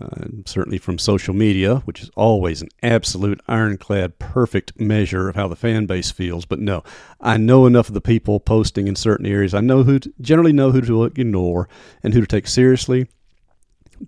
Uh, 0.00 0.26
certainly 0.44 0.78
from 0.78 0.98
social 0.98 1.34
media, 1.34 1.76
which 1.84 2.02
is 2.02 2.10
always 2.16 2.60
an 2.60 2.68
absolute 2.82 3.40
ironclad, 3.46 4.18
perfect 4.18 4.78
measure 4.78 5.28
of 5.28 5.36
how 5.36 5.46
the 5.46 5.54
fan 5.54 5.86
base 5.86 6.10
feels. 6.10 6.44
But 6.44 6.58
no, 6.58 6.82
I 7.20 7.36
know 7.36 7.64
enough 7.64 7.88
of 7.88 7.94
the 7.94 8.00
people 8.00 8.40
posting 8.40 8.88
in 8.88 8.96
certain 8.96 9.26
areas. 9.26 9.54
I 9.54 9.60
know 9.60 9.84
who 9.84 10.00
to, 10.00 10.12
generally 10.20 10.52
know 10.52 10.72
who 10.72 10.80
to 10.80 11.04
ignore 11.04 11.68
and 12.02 12.12
who 12.12 12.20
to 12.20 12.26
take 12.26 12.48
seriously. 12.48 13.06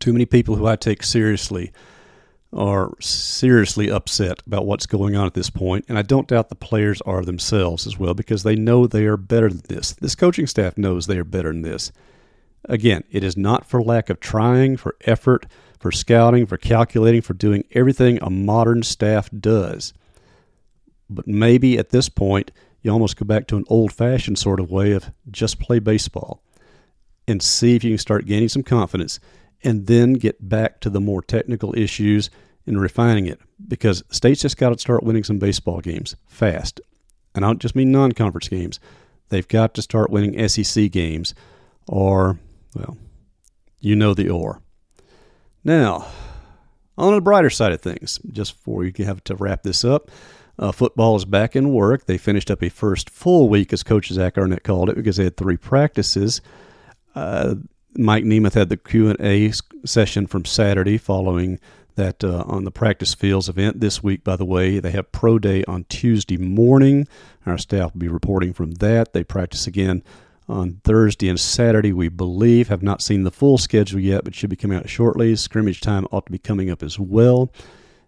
Too 0.00 0.12
many 0.12 0.26
people 0.26 0.56
who 0.56 0.66
I 0.66 0.74
take 0.74 1.04
seriously 1.04 1.72
are 2.52 2.92
seriously 3.00 3.90
upset 3.90 4.42
about 4.46 4.66
what's 4.66 4.86
going 4.86 5.16
on 5.16 5.26
at 5.26 5.34
this 5.34 5.50
point, 5.50 5.84
and 5.88 5.98
I 5.98 6.02
don't 6.02 6.28
doubt 6.28 6.48
the 6.48 6.54
players 6.54 7.00
are 7.02 7.22
themselves 7.22 7.86
as 7.86 7.98
well 7.98 8.14
because 8.14 8.42
they 8.42 8.56
know 8.56 8.86
they 8.86 9.04
are 9.06 9.16
better 9.16 9.48
than 9.48 9.62
this. 9.68 9.92
This 9.92 10.14
coaching 10.14 10.46
staff 10.46 10.78
knows 10.78 11.06
they 11.06 11.18
are 11.18 11.24
better 11.24 11.52
than 11.52 11.62
this. 11.62 11.92
Again, 12.68 13.04
it 13.10 13.22
is 13.22 13.36
not 13.36 13.66
for 13.66 13.82
lack 13.82 14.10
of 14.10 14.20
trying, 14.20 14.76
for 14.76 14.96
effort, 15.02 15.46
for 15.78 15.92
scouting, 15.92 16.46
for 16.46 16.56
calculating, 16.56 17.20
for 17.20 17.34
doing 17.34 17.64
everything 17.72 18.18
a 18.22 18.30
modern 18.30 18.82
staff 18.82 19.28
does. 19.38 19.92
But 21.08 21.28
maybe 21.28 21.78
at 21.78 21.90
this 21.90 22.08
point, 22.08 22.50
you 22.82 22.90
almost 22.90 23.16
go 23.16 23.24
back 23.24 23.46
to 23.48 23.56
an 23.56 23.64
old 23.68 23.92
fashioned 23.92 24.38
sort 24.38 24.60
of 24.60 24.70
way 24.70 24.92
of 24.92 25.12
just 25.30 25.60
play 25.60 25.78
baseball 25.78 26.42
and 27.28 27.42
see 27.42 27.74
if 27.74 27.84
you 27.84 27.90
can 27.90 27.98
start 27.98 28.26
gaining 28.26 28.48
some 28.48 28.62
confidence 28.62 29.20
and 29.62 29.86
then 29.86 30.14
get 30.14 30.48
back 30.48 30.80
to 30.80 30.90
the 30.90 31.00
more 31.00 31.22
technical 31.22 31.76
issues 31.76 32.30
and 32.66 32.80
refining 32.80 33.26
it 33.26 33.40
because 33.66 34.02
states 34.10 34.42
just 34.42 34.56
got 34.56 34.70
to 34.70 34.78
start 34.78 35.02
winning 35.02 35.24
some 35.24 35.38
baseball 35.38 35.80
games 35.80 36.16
fast. 36.26 36.80
And 37.34 37.44
I 37.44 37.48
don't 37.48 37.60
just 37.60 37.76
mean 37.76 37.92
non 37.92 38.12
conference 38.12 38.48
games. 38.48 38.80
They've 39.28 39.46
got 39.46 39.74
to 39.74 39.82
start 39.82 40.10
winning 40.10 40.48
SEC 40.48 40.90
games 40.90 41.34
or, 41.88 42.38
well, 42.74 42.96
you 43.80 43.96
know 43.96 44.14
the 44.14 44.28
or. 44.28 44.62
Now, 45.64 46.06
on 46.96 47.14
the 47.14 47.20
brighter 47.20 47.50
side 47.50 47.72
of 47.72 47.80
things, 47.80 48.20
just 48.30 48.56
before 48.56 48.78
we 48.78 48.92
have 48.98 49.22
to 49.24 49.34
wrap 49.34 49.62
this 49.62 49.84
up, 49.84 50.10
uh, 50.58 50.72
football 50.72 51.16
is 51.16 51.24
back 51.24 51.54
in 51.54 51.72
work. 51.72 52.06
They 52.06 52.16
finished 52.18 52.50
up 52.50 52.62
a 52.62 52.70
first 52.70 53.10
full 53.10 53.48
week, 53.48 53.72
as 53.72 53.82
Coach 53.82 54.08
Zach 54.08 54.38
Arnett 54.38 54.62
called 54.62 54.88
it, 54.88 54.96
because 54.96 55.16
they 55.16 55.24
had 55.24 55.36
three 55.36 55.56
practices. 55.56 56.40
Uh, 57.14 57.56
Mike 57.98 58.24
Nemeth 58.24 58.54
had 58.54 58.68
the 58.68 58.76
Q 58.76 59.10
and 59.10 59.20
A 59.20 59.52
session 59.84 60.26
from 60.26 60.44
Saturday, 60.44 60.98
following 60.98 61.58
that 61.94 62.22
uh, 62.22 62.44
on 62.46 62.64
the 62.64 62.70
practice 62.70 63.14
fields 63.14 63.48
event 63.48 63.80
this 63.80 64.02
week. 64.02 64.22
By 64.22 64.36
the 64.36 64.44
way, 64.44 64.78
they 64.78 64.90
have 64.90 65.12
pro 65.12 65.38
day 65.38 65.64
on 65.64 65.84
Tuesday 65.84 66.36
morning. 66.36 67.08
Our 67.46 67.58
staff 67.58 67.94
will 67.94 68.00
be 68.00 68.08
reporting 68.08 68.52
from 68.52 68.72
that. 68.72 69.12
They 69.12 69.24
practice 69.24 69.66
again 69.66 70.02
on 70.48 70.80
Thursday 70.84 71.28
and 71.28 71.40
Saturday, 71.40 71.92
we 71.92 72.08
believe. 72.08 72.68
Have 72.68 72.82
not 72.82 73.02
seen 73.02 73.24
the 73.24 73.30
full 73.30 73.58
schedule 73.58 74.00
yet, 74.00 74.24
but 74.24 74.34
should 74.34 74.50
be 74.50 74.56
coming 74.56 74.78
out 74.78 74.88
shortly. 74.88 75.34
Scrimmage 75.34 75.80
time 75.80 76.06
ought 76.10 76.26
to 76.26 76.32
be 76.32 76.38
coming 76.38 76.70
up 76.70 76.82
as 76.82 76.98
well 76.98 77.50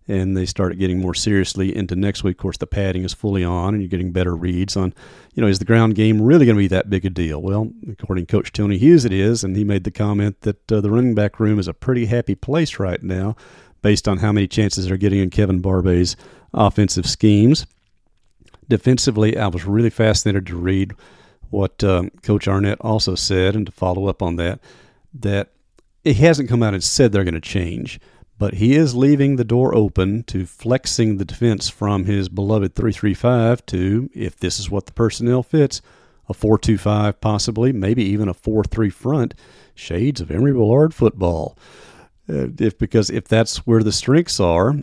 and 0.09 0.35
they 0.35 0.47
start 0.47 0.79
getting 0.79 1.01
more 1.01 1.15
seriously 1.15 1.75
into 1.77 1.95
next 1.95 2.25
week. 2.25 2.39
Of 2.39 2.43
course, 2.43 2.57
the 2.57 2.67
padding 2.67 3.05
is 3.05 3.13
fully 3.13 3.45
on, 3.45 3.75
and 3.75 3.83
you're 3.83 3.91
getting 3.91 4.11
better 4.11 4.35
reads 4.35 4.77
on, 4.77 4.95
you 5.35 5.43
know, 5.43 5.49
is 5.49 5.59
the 5.59 5.67
ground 5.67 5.95
game 5.95 6.23
really 6.23 6.47
going 6.47 6.57
to 6.57 6.63
be 6.63 6.69
that 6.69 6.89
big 6.89 7.05
a 7.05 7.11
deal? 7.11 7.43
Well, 7.43 7.71
according 7.91 8.25
to 8.27 8.33
Coach 8.33 8.53
Tony 8.53 8.79
Hughes, 8.79 9.05
it 9.05 9.13
is, 9.13 9.45
and 9.45 9.55
he 9.55 9.65
made 9.65 9.85
the 9.85 9.91
comment 9.91 10.41
that 10.41 10.73
uh, 10.73 10.81
the 10.81 10.91
running 10.91 11.15
back 11.15 11.39
room 11.39 11.59
is 11.59 11.69
a 11.69 11.75
pretty 11.75 12.07
happy 12.07 12.35
place 12.35 12.79
right 12.79 13.03
now, 13.03 13.37
based 13.83 14.09
on 14.09 14.19
how 14.19 14.33
many 14.33 14.49
chances 14.49 14.89
they're 14.89 14.97
getting 14.97 15.21
in 15.21 15.31
Kevin 15.31 15.61
Barbay's 15.63 16.17
offensive 16.55 17.07
schemes. 17.07 17.67
Defensively, 18.69 19.37
I 19.37 19.49
was 19.49 19.67
really 19.67 19.91
fascinated 19.91 20.47
to 20.47 20.57
read 20.57 20.95
what 21.51 21.85
um, 21.85 22.11
Coach 22.23 22.49
Arnett 22.49 22.81
also 22.81 23.15
said, 23.15 23.55
and 23.55 23.67
to 23.67 23.73
follow 23.73 24.07
up 24.07 24.23
on 24.23 24.37
that, 24.37 24.61
that 25.15 25.51
he 26.03 26.15
hasn't 26.15 26.49
come 26.49 26.63
out 26.63 26.75
and 26.75 26.83
said 26.83 27.13
they're 27.13 27.25
going 27.25 27.35
to 27.35 27.41
change 27.41 28.01
but 28.39 28.55
he 28.55 28.75
is 28.75 28.95
leaving 28.95 29.37
the 29.37 29.45
door 29.45 29.75
open 29.75 30.23
to 30.25 30.47
flexing 30.47 31.17
the 31.17 31.25
defense 31.25 31.69
from 31.69 32.05
his 32.05 32.29
beloved 32.29 32.75
335 32.75 33.67
to, 33.67 34.09
if 34.15 34.37
this 34.37 34.61
is 34.61 34.71
what 34.71 34.87
the 34.87 34.93
personnel 34.93 35.43
fits, 35.43 35.83
a 36.29 36.35
425, 36.35 37.21
possibly, 37.21 37.73
maybe 37.73 38.05
even 38.05 38.29
a 38.29 38.35
4 38.35 38.65
3 38.65 38.91
front. 38.91 39.35
Shades 39.75 40.21
of 40.21 40.31
Emory 40.31 40.53
Bellard 40.53 40.93
football. 40.93 41.57
Uh, 42.29 42.49
if 42.59 42.77
because 42.77 43.11
if 43.11 43.27
that's 43.27 43.59
where 43.59 43.83
the 43.83 43.93
strengths 43.93 44.39
are, 44.39 44.75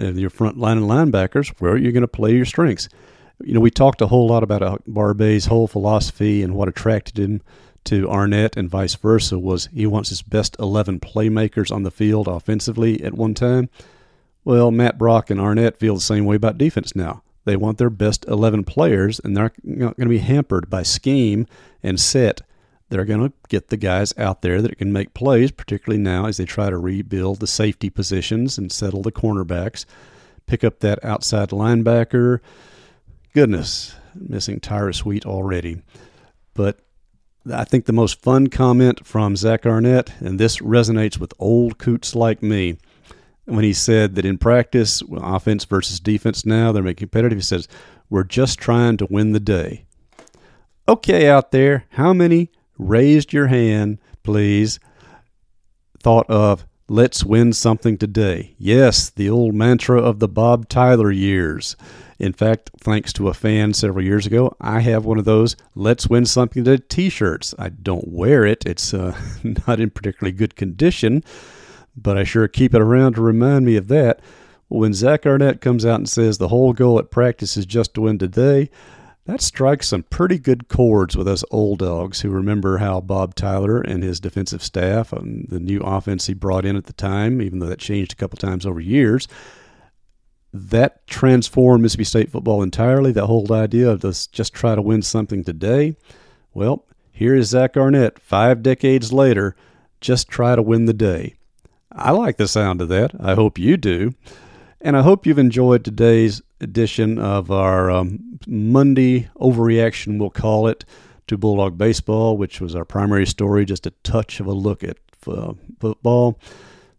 uh, 0.00 0.12
your 0.12 0.30
front 0.30 0.56
line 0.56 0.78
and 0.78 0.86
linebackers, 0.86 1.52
where 1.58 1.72
are 1.72 1.76
you 1.76 1.92
going 1.92 2.02
to 2.02 2.08
play 2.08 2.34
your 2.34 2.46
strengths? 2.46 2.88
You 3.42 3.52
know, 3.52 3.60
we 3.60 3.70
talked 3.70 4.00
a 4.00 4.06
whole 4.06 4.28
lot 4.28 4.42
about 4.42 4.62
uh, 4.62 4.78
Barbay's 4.88 5.46
whole 5.46 5.66
philosophy 5.66 6.42
and 6.42 6.54
what 6.54 6.68
attracted 6.68 7.18
him 7.18 7.42
to 7.84 8.08
Arnett 8.08 8.56
and 8.56 8.68
vice 8.68 8.94
versa 8.94 9.38
was 9.38 9.66
he 9.72 9.86
wants 9.86 10.08
his 10.08 10.22
best 10.22 10.56
11 10.58 11.00
playmakers 11.00 11.70
on 11.70 11.82
the 11.82 11.90
field 11.90 12.28
offensively 12.28 13.02
at 13.02 13.14
one 13.14 13.34
time. 13.34 13.68
Well, 14.44 14.70
Matt 14.70 14.98
Brock 14.98 15.30
and 15.30 15.40
Arnett 15.40 15.78
feel 15.78 15.94
the 15.94 16.00
same 16.00 16.24
way 16.24 16.36
about 16.36 16.58
defense 16.58 16.94
now. 16.94 17.22
They 17.44 17.56
want 17.56 17.78
their 17.78 17.90
best 17.90 18.24
11 18.26 18.64
players, 18.64 19.20
and 19.20 19.36
they're 19.36 19.52
not 19.62 19.96
going 19.96 20.08
to 20.08 20.14
be 20.14 20.18
hampered 20.18 20.70
by 20.70 20.82
scheme 20.82 21.46
and 21.82 22.00
set. 22.00 22.40
They're 22.88 23.04
going 23.04 23.28
to 23.28 23.32
get 23.48 23.68
the 23.68 23.76
guys 23.76 24.14
out 24.18 24.42
there 24.42 24.62
that 24.62 24.78
can 24.78 24.92
make 24.92 25.14
plays, 25.14 25.50
particularly 25.50 26.02
now 26.02 26.26
as 26.26 26.36
they 26.36 26.44
try 26.44 26.70
to 26.70 26.78
rebuild 26.78 27.40
the 27.40 27.46
safety 27.46 27.90
positions 27.90 28.56
and 28.56 28.70
settle 28.70 29.02
the 29.02 29.12
cornerbacks, 29.12 29.84
pick 30.46 30.64
up 30.64 30.80
that 30.80 31.04
outside 31.04 31.50
linebacker. 31.50 32.40
Goodness, 33.34 33.94
missing 34.14 34.60
Tyrus 34.60 35.04
Wheat 35.04 35.26
already. 35.26 35.82
But 36.54 36.78
I 37.52 37.64
think 37.64 37.84
the 37.84 37.92
most 37.92 38.22
fun 38.22 38.46
comment 38.46 39.06
from 39.06 39.36
Zach 39.36 39.66
Arnett, 39.66 40.12
and 40.20 40.40
this 40.40 40.58
resonates 40.58 41.18
with 41.18 41.34
old 41.38 41.78
coots 41.78 42.14
like 42.14 42.42
me, 42.42 42.78
when 43.44 43.64
he 43.64 43.74
said 43.74 44.14
that 44.14 44.24
in 44.24 44.38
practice, 44.38 45.02
offense 45.12 45.64
versus 45.64 46.00
defense 46.00 46.46
now, 46.46 46.72
they're 46.72 46.82
making 46.82 47.08
competitive. 47.08 47.38
He 47.38 47.42
says, 47.42 47.68
We're 48.08 48.24
just 48.24 48.58
trying 48.58 48.96
to 48.98 49.06
win 49.10 49.32
the 49.32 49.40
day. 49.40 49.84
Okay, 50.88 51.28
out 51.28 51.50
there, 51.50 51.84
how 51.90 52.14
many 52.14 52.50
raised 52.78 53.32
your 53.32 53.48
hand, 53.48 53.98
please, 54.22 54.80
thought 56.02 56.28
of, 56.30 56.66
Let's 56.86 57.24
win 57.24 57.54
something 57.54 57.96
today? 57.96 58.54
Yes, 58.58 59.08
the 59.08 59.30
old 59.30 59.54
mantra 59.54 60.00
of 60.00 60.18
the 60.18 60.28
Bob 60.28 60.68
Tyler 60.68 61.10
years. 61.10 61.76
In 62.18 62.32
fact, 62.32 62.70
thanks 62.80 63.12
to 63.14 63.28
a 63.28 63.34
fan 63.34 63.74
several 63.74 64.04
years 64.04 64.26
ago, 64.26 64.56
I 64.60 64.80
have 64.80 65.04
one 65.04 65.18
of 65.18 65.24
those 65.24 65.56
Let's 65.74 66.08
Win 66.08 66.26
Something 66.26 66.64
to 66.64 66.78
t 66.78 67.08
shirts. 67.08 67.54
I 67.58 67.70
don't 67.70 68.08
wear 68.08 68.44
it, 68.44 68.64
it's 68.66 68.94
uh, 68.94 69.18
not 69.66 69.80
in 69.80 69.90
particularly 69.90 70.36
good 70.36 70.56
condition, 70.56 71.24
but 71.96 72.16
I 72.16 72.24
sure 72.24 72.46
keep 72.48 72.74
it 72.74 72.80
around 72.80 73.14
to 73.14 73.22
remind 73.22 73.66
me 73.66 73.76
of 73.76 73.88
that. 73.88 74.20
When 74.68 74.94
Zach 74.94 75.26
Arnett 75.26 75.60
comes 75.60 75.84
out 75.84 75.96
and 75.96 76.08
says 76.08 76.38
the 76.38 76.48
whole 76.48 76.72
goal 76.72 76.98
at 76.98 77.10
practice 77.10 77.56
is 77.56 77.66
just 77.66 77.94
to 77.94 78.02
win 78.02 78.18
today, 78.18 78.70
that 79.26 79.40
strikes 79.40 79.88
some 79.88 80.02
pretty 80.04 80.38
good 80.38 80.68
chords 80.68 81.16
with 81.16 81.26
us 81.26 81.44
old 81.50 81.78
dogs 81.78 82.20
who 82.20 82.30
remember 82.30 82.78
how 82.78 83.00
Bob 83.00 83.34
Tyler 83.34 83.80
and 83.80 84.02
his 84.02 84.20
defensive 84.20 84.62
staff 84.62 85.12
and 85.12 85.48
the 85.48 85.60
new 85.60 85.80
offense 85.80 86.26
he 86.26 86.34
brought 86.34 86.66
in 86.66 86.76
at 86.76 86.86
the 86.86 86.92
time, 86.92 87.40
even 87.40 87.58
though 87.58 87.66
that 87.66 87.78
changed 87.78 88.12
a 88.12 88.16
couple 88.16 88.36
times 88.36 88.66
over 88.66 88.80
years, 88.80 89.26
that 90.56 91.04
transformed 91.08 91.82
Mississippi 91.82 92.04
State 92.04 92.30
football 92.30 92.62
entirely. 92.62 93.10
That 93.10 93.26
whole 93.26 93.52
idea 93.52 93.90
of 93.90 94.04
let's 94.04 94.28
just 94.28 94.54
try 94.54 94.76
to 94.76 94.80
win 94.80 95.02
something 95.02 95.42
today. 95.42 95.96
Well, 96.54 96.84
here 97.10 97.34
is 97.34 97.48
Zach 97.48 97.76
Arnett, 97.76 98.20
five 98.20 98.62
decades 98.62 99.12
later, 99.12 99.56
just 100.00 100.28
try 100.28 100.54
to 100.54 100.62
win 100.62 100.84
the 100.84 100.92
day. 100.92 101.34
I 101.90 102.12
like 102.12 102.36
the 102.36 102.46
sound 102.46 102.80
of 102.80 102.88
that. 102.88 103.10
I 103.18 103.34
hope 103.34 103.58
you 103.58 103.76
do. 103.76 104.14
And 104.80 104.96
I 104.96 105.02
hope 105.02 105.26
you've 105.26 105.38
enjoyed 105.38 105.84
today's 105.84 106.40
edition 106.60 107.18
of 107.18 107.50
our 107.50 107.90
um, 107.90 108.38
Monday 108.46 109.28
overreaction, 109.40 110.18
we'll 110.18 110.30
call 110.30 110.68
it, 110.68 110.84
to 111.26 111.36
Bulldog 111.36 111.76
Baseball, 111.76 112.36
which 112.36 112.60
was 112.60 112.76
our 112.76 112.84
primary 112.84 113.26
story, 113.26 113.64
just 113.64 113.86
a 113.86 113.92
touch 114.04 114.38
of 114.38 114.46
a 114.46 114.52
look 114.52 114.84
at 114.84 114.98
uh, 115.26 115.54
football. 115.80 116.38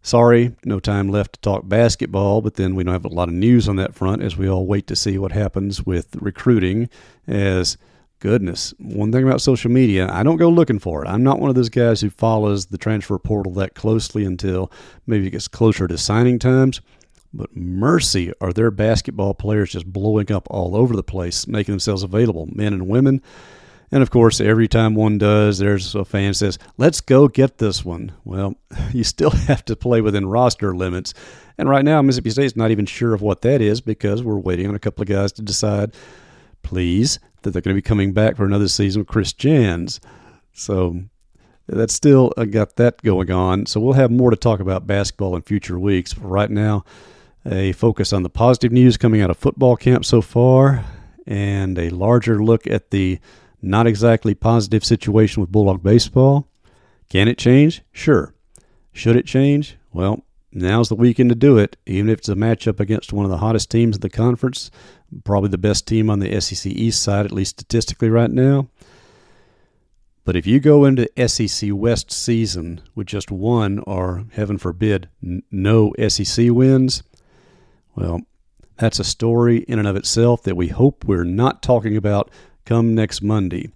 Sorry, 0.06 0.56
no 0.64 0.80
time 0.80 1.10
left 1.10 1.34
to 1.34 1.40
talk 1.40 1.68
basketball, 1.68 2.44
but 2.44 2.58
then 2.58 2.76
we 2.76 2.84
don't 2.84 2.94
have 2.94 3.06
a 3.06 3.08
lot 3.08 3.28
of 3.28 3.34
news 3.34 3.68
on 3.68 3.78
that 3.78 3.96
front 3.96 4.22
as 4.22 4.38
we 4.38 4.48
all 4.48 4.68
wait 4.68 4.86
to 4.86 4.96
see 4.96 5.18
what 5.18 5.32
happens 5.32 5.84
with 5.84 6.16
recruiting. 6.18 6.90
As 7.26 7.76
goodness, 8.20 8.76
one 8.78 9.12
thing 9.12 9.24
about 9.24 9.42
social 9.42 9.72
media, 9.72 10.08
I 10.12 10.22
don't 10.22 10.38
go 10.38 10.48
looking 10.48 10.78
for 10.78 11.04
it. 11.04 11.08
I'm 11.08 11.24
not 11.24 11.40
one 11.40 11.50
of 11.50 11.56
those 11.56 11.70
guys 11.70 12.02
who 12.02 12.12
follows 12.12 12.68
the 12.68 12.78
transfer 12.78 13.18
portal 13.18 13.52
that 13.54 13.74
closely 13.74 14.26
until 14.26 14.72
maybe 15.08 15.26
it 15.26 15.32
gets 15.32 15.48
closer 15.48 15.88
to 15.88 15.98
signing 15.98 16.38
times. 16.38 16.82
But 17.34 17.56
mercy, 17.56 18.32
are 18.40 18.54
there 18.54 18.70
basketball 18.70 19.34
players 19.34 19.72
just 19.72 19.92
blowing 19.92 20.32
up 20.32 20.48
all 20.52 20.76
over 20.76 20.96
the 20.96 21.02
place, 21.02 21.48
making 21.48 21.74
themselves 21.74 22.04
available, 22.04 22.48
men 22.54 22.74
and 22.74 22.88
women? 22.88 23.24
And 23.92 24.02
of 24.02 24.10
course, 24.10 24.42
every 24.42 24.68
time 24.68 24.96
one 24.96 25.18
does, 25.18 25.60
there's 25.60 25.96
a 25.96 26.06
fan 26.06 26.34
says, 26.34 26.58
"Let's 26.78 27.02
go 27.02 27.28
get 27.28 27.60
this 27.60 27.86
one." 27.86 28.12
Well, 28.24 28.56
you 28.94 29.04
still 29.04 29.30
have 29.48 29.64
to 29.66 29.76
play 29.76 30.02
within 30.02 30.28
roster 30.28 30.76
limits, 30.76 31.14
and 31.58 31.70
right 31.70 31.86
now 31.86 32.02
Mississippi 32.02 32.32
State's 32.32 32.56
not 32.56 32.72
even 32.72 32.86
sure 32.86 33.14
of 33.14 33.22
what 33.22 33.42
that 33.42 33.62
is 33.62 33.82
because 33.82 34.24
we're 34.24 34.38
waiting 34.40 34.68
on 34.68 34.76
a 34.76 34.80
couple 34.80 35.04
of 35.04 35.08
guys 35.08 35.32
to 35.34 35.42
decide, 35.42 35.94
please, 36.64 37.20
that 37.42 37.52
they're 37.52 37.62
going 37.62 37.76
to 37.76 37.82
be 37.82 37.88
coming 37.88 38.12
back 38.12 38.36
for 38.36 38.46
another 38.46 38.68
season 38.68 39.02
with 39.02 39.08
Chris 39.08 39.34
Jans. 39.34 40.00
So 40.54 41.02
that's 41.68 41.94
still 41.94 42.34
uh, 42.38 42.46
got 42.46 42.76
that 42.76 43.02
going 43.02 43.32
on. 43.32 43.66
So 43.66 43.80
we'll 43.80 43.94
have 43.94 44.12
more 44.12 44.30
to 44.30 44.36
talk 44.36 44.60
about 44.60 44.88
basketball 44.88 45.36
in 45.36 45.42
future 45.42 45.80
weeks. 45.80 46.14
But 46.14 46.28
right 46.28 46.50
now, 46.50 46.84
a 47.46 47.72
focus 47.74 48.14
on 48.14 48.24
the 48.24 48.30
positive 48.30 48.72
news 48.72 48.98
coming 48.98 49.22
out 49.22 49.30
of 49.30 49.38
football 49.38 49.76
camp 49.76 50.06
so 50.06 50.22
far, 50.22 50.84
and 51.28 51.78
a 51.78 51.90
larger 51.90 52.44
look 52.44 52.68
at 52.68 52.92
the 52.92 53.20
not 53.66 53.88
exactly 53.88 54.36
positive 54.36 54.86
situation 54.86 55.42
with 55.42 55.52
Bulldog 55.52 55.82
baseball. 55.82 56.48
Can 57.10 57.28
it 57.28 57.38
change? 57.38 57.82
Sure. 57.92 58.34
Should 58.94 59.16
it 59.16 59.26
change? 59.26 59.78
Well, 59.92 60.24
now's 60.52 60.90
the 60.90 60.96
weekend 60.96 61.30
to 61.30 61.36
do 61.36 61.58
it, 61.58 61.76
even 61.86 62.10
if 62.10 62.20
it's 62.20 62.30
a 62.30 62.36
matchup 62.36 62.80
against 62.80 63.12
one 63.12 63.26
of 63.26 63.32
the 63.32 63.38
hottest 63.38 63.70
teams 63.72 63.98
in 63.98 64.02
the 64.02 64.10
conference, 64.10 64.72
probably 65.24 65.50
the 65.50 65.58
best 65.58 65.88
team 65.88 66.10
on 66.10 66.20
the 66.20 66.40
SEC 66.40 66.72
East 66.72 67.02
side, 67.02 67.26
at 67.26 67.32
least 67.32 67.60
statistically 67.60 68.10
right 68.10 68.32
now. 68.32 68.70
But 70.24 70.36
if 70.36 70.48
you 70.48 70.60
go 70.60 70.86
into 70.86 71.10
SEC 71.28 71.70
West 71.72 72.12
season 72.12 72.82
with 72.96 73.08
just 73.08 73.30
one 73.30 73.80
or, 73.86 74.26
heaven 74.32 74.58
forbid, 74.58 75.08
n- 75.24 75.44
no 75.52 75.94
SEC 76.08 76.50
wins, 76.50 77.04
well, 77.96 78.22
that's 78.78 79.00
a 79.00 79.04
story 79.04 79.60
in 79.60 79.80
and 79.80 79.88
of 79.88 79.96
itself 79.96 80.44
that 80.44 80.58
we 80.58 80.70
hope 80.70 81.06
we're 81.06 81.24
not 81.24 81.62
talking 81.62 81.96
about 81.96 82.30
come 82.66 82.96
next 82.96 83.22
Monday. 83.22 83.70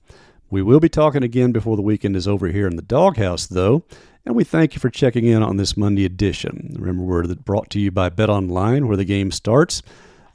We 0.50 0.62
will 0.64 0.80
be 0.80 0.90
talking 0.90 1.24
again 1.24 1.52
before 1.52 1.76
the 1.76 1.84
weekend 1.84 2.16
is 2.16 2.28
over 2.28 2.48
here 2.48 2.68
in 2.68 2.76
the 2.76 2.82
Dawghouse, 2.82 3.48
though, 3.48 3.84
and 4.26 4.36
we 4.36 4.44
thank 4.44 4.74
you 4.74 4.80
for 4.80 4.90
checking 4.90 5.26
in 5.26 5.44
on 5.44 5.58
this 5.58 5.78
Monday 5.78 6.06
edition. 6.06 6.76
Remember, 6.78 7.04
we're 7.04 7.36
brought 7.36 7.70
to 7.72 7.80
you 7.80 7.92
by 7.92 8.10
BetOnline, 8.10 8.88
where 8.88 8.98
the 8.98 9.06
game 9.06 9.32
starts, 9.32 9.84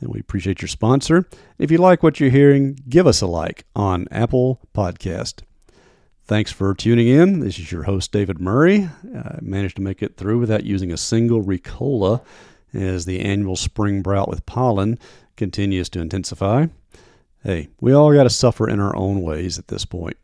and 0.00 0.10
we 0.10 0.20
appreciate 0.20 0.62
your 0.62 0.68
sponsor. 0.68 1.28
If 1.58 1.70
you 1.70 1.78
like 1.78 2.02
what 2.02 2.20
you're 2.20 2.30
hearing, 2.30 2.78
give 2.88 3.06
us 3.06 3.20
a 3.20 3.26
like 3.26 3.64
on 3.74 4.06
Apple 4.10 4.60
Podcast. 4.72 5.42
Thanks 6.26 6.52
for 6.52 6.74
tuning 6.74 7.08
in. 7.08 7.40
This 7.40 7.58
is 7.58 7.70
your 7.70 7.82
host, 7.82 8.12
David 8.12 8.40
Murray. 8.40 8.88
I 9.14 9.38
managed 9.42 9.76
to 9.76 9.82
make 9.82 10.02
it 10.02 10.16
through 10.16 10.38
without 10.38 10.64
using 10.64 10.92
a 10.92 10.96
single 10.96 11.42
Ricola 11.42 12.22
as 12.72 13.04
the 13.04 13.20
annual 13.20 13.56
spring 13.56 14.00
drought 14.00 14.28
with 14.28 14.46
pollen 14.46 14.98
continues 15.36 15.88
to 15.90 16.00
intensify. 16.00 16.66
Hey, 17.46 17.68
we 17.78 17.92
all 17.92 18.10
got 18.10 18.22
to 18.22 18.30
suffer 18.30 18.66
in 18.66 18.80
our 18.80 18.96
own 18.96 19.20
ways 19.20 19.58
at 19.58 19.68
this 19.68 19.84
point. 19.84 20.16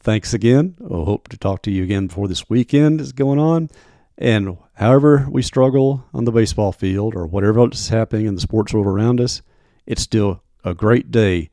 Thanks 0.00 0.34
again. 0.34 0.74
I 0.84 0.94
hope 0.94 1.28
to 1.28 1.38
talk 1.38 1.62
to 1.62 1.70
you 1.70 1.84
again 1.84 2.08
before 2.08 2.26
this 2.26 2.50
weekend 2.50 3.00
is 3.00 3.12
going 3.12 3.38
on. 3.38 3.70
And 4.18 4.56
however 4.74 5.28
we 5.30 5.40
struggle 5.42 6.04
on 6.12 6.24
the 6.24 6.32
baseball 6.32 6.72
field 6.72 7.14
or 7.14 7.26
whatever 7.28 7.60
else 7.60 7.82
is 7.82 7.88
happening 7.90 8.26
in 8.26 8.34
the 8.34 8.40
sports 8.40 8.74
world 8.74 8.88
around 8.88 9.20
us, 9.20 9.40
it's 9.86 10.02
still 10.02 10.42
a 10.64 10.74
great 10.74 11.12
day 11.12 11.48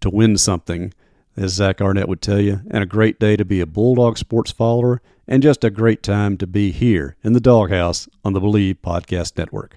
to 0.00 0.10
win 0.10 0.36
something 0.36 0.92
as 1.36 1.52
Zach 1.52 1.80
Arnett 1.80 2.08
would 2.08 2.20
tell 2.20 2.40
you, 2.40 2.62
and 2.68 2.82
a 2.82 2.86
great 2.86 3.20
day 3.20 3.36
to 3.36 3.44
be 3.44 3.60
a 3.60 3.66
Bulldog 3.66 4.18
sports 4.18 4.50
follower, 4.50 5.00
and 5.28 5.40
just 5.40 5.62
a 5.62 5.70
great 5.70 6.02
time 6.02 6.36
to 6.38 6.48
be 6.48 6.72
here 6.72 7.16
in 7.22 7.32
the 7.32 7.40
Dawghouse 7.40 8.08
on 8.24 8.32
the 8.32 8.40
Bleav 8.40 8.80
Podcast 8.80 9.38
Network. 9.38 9.76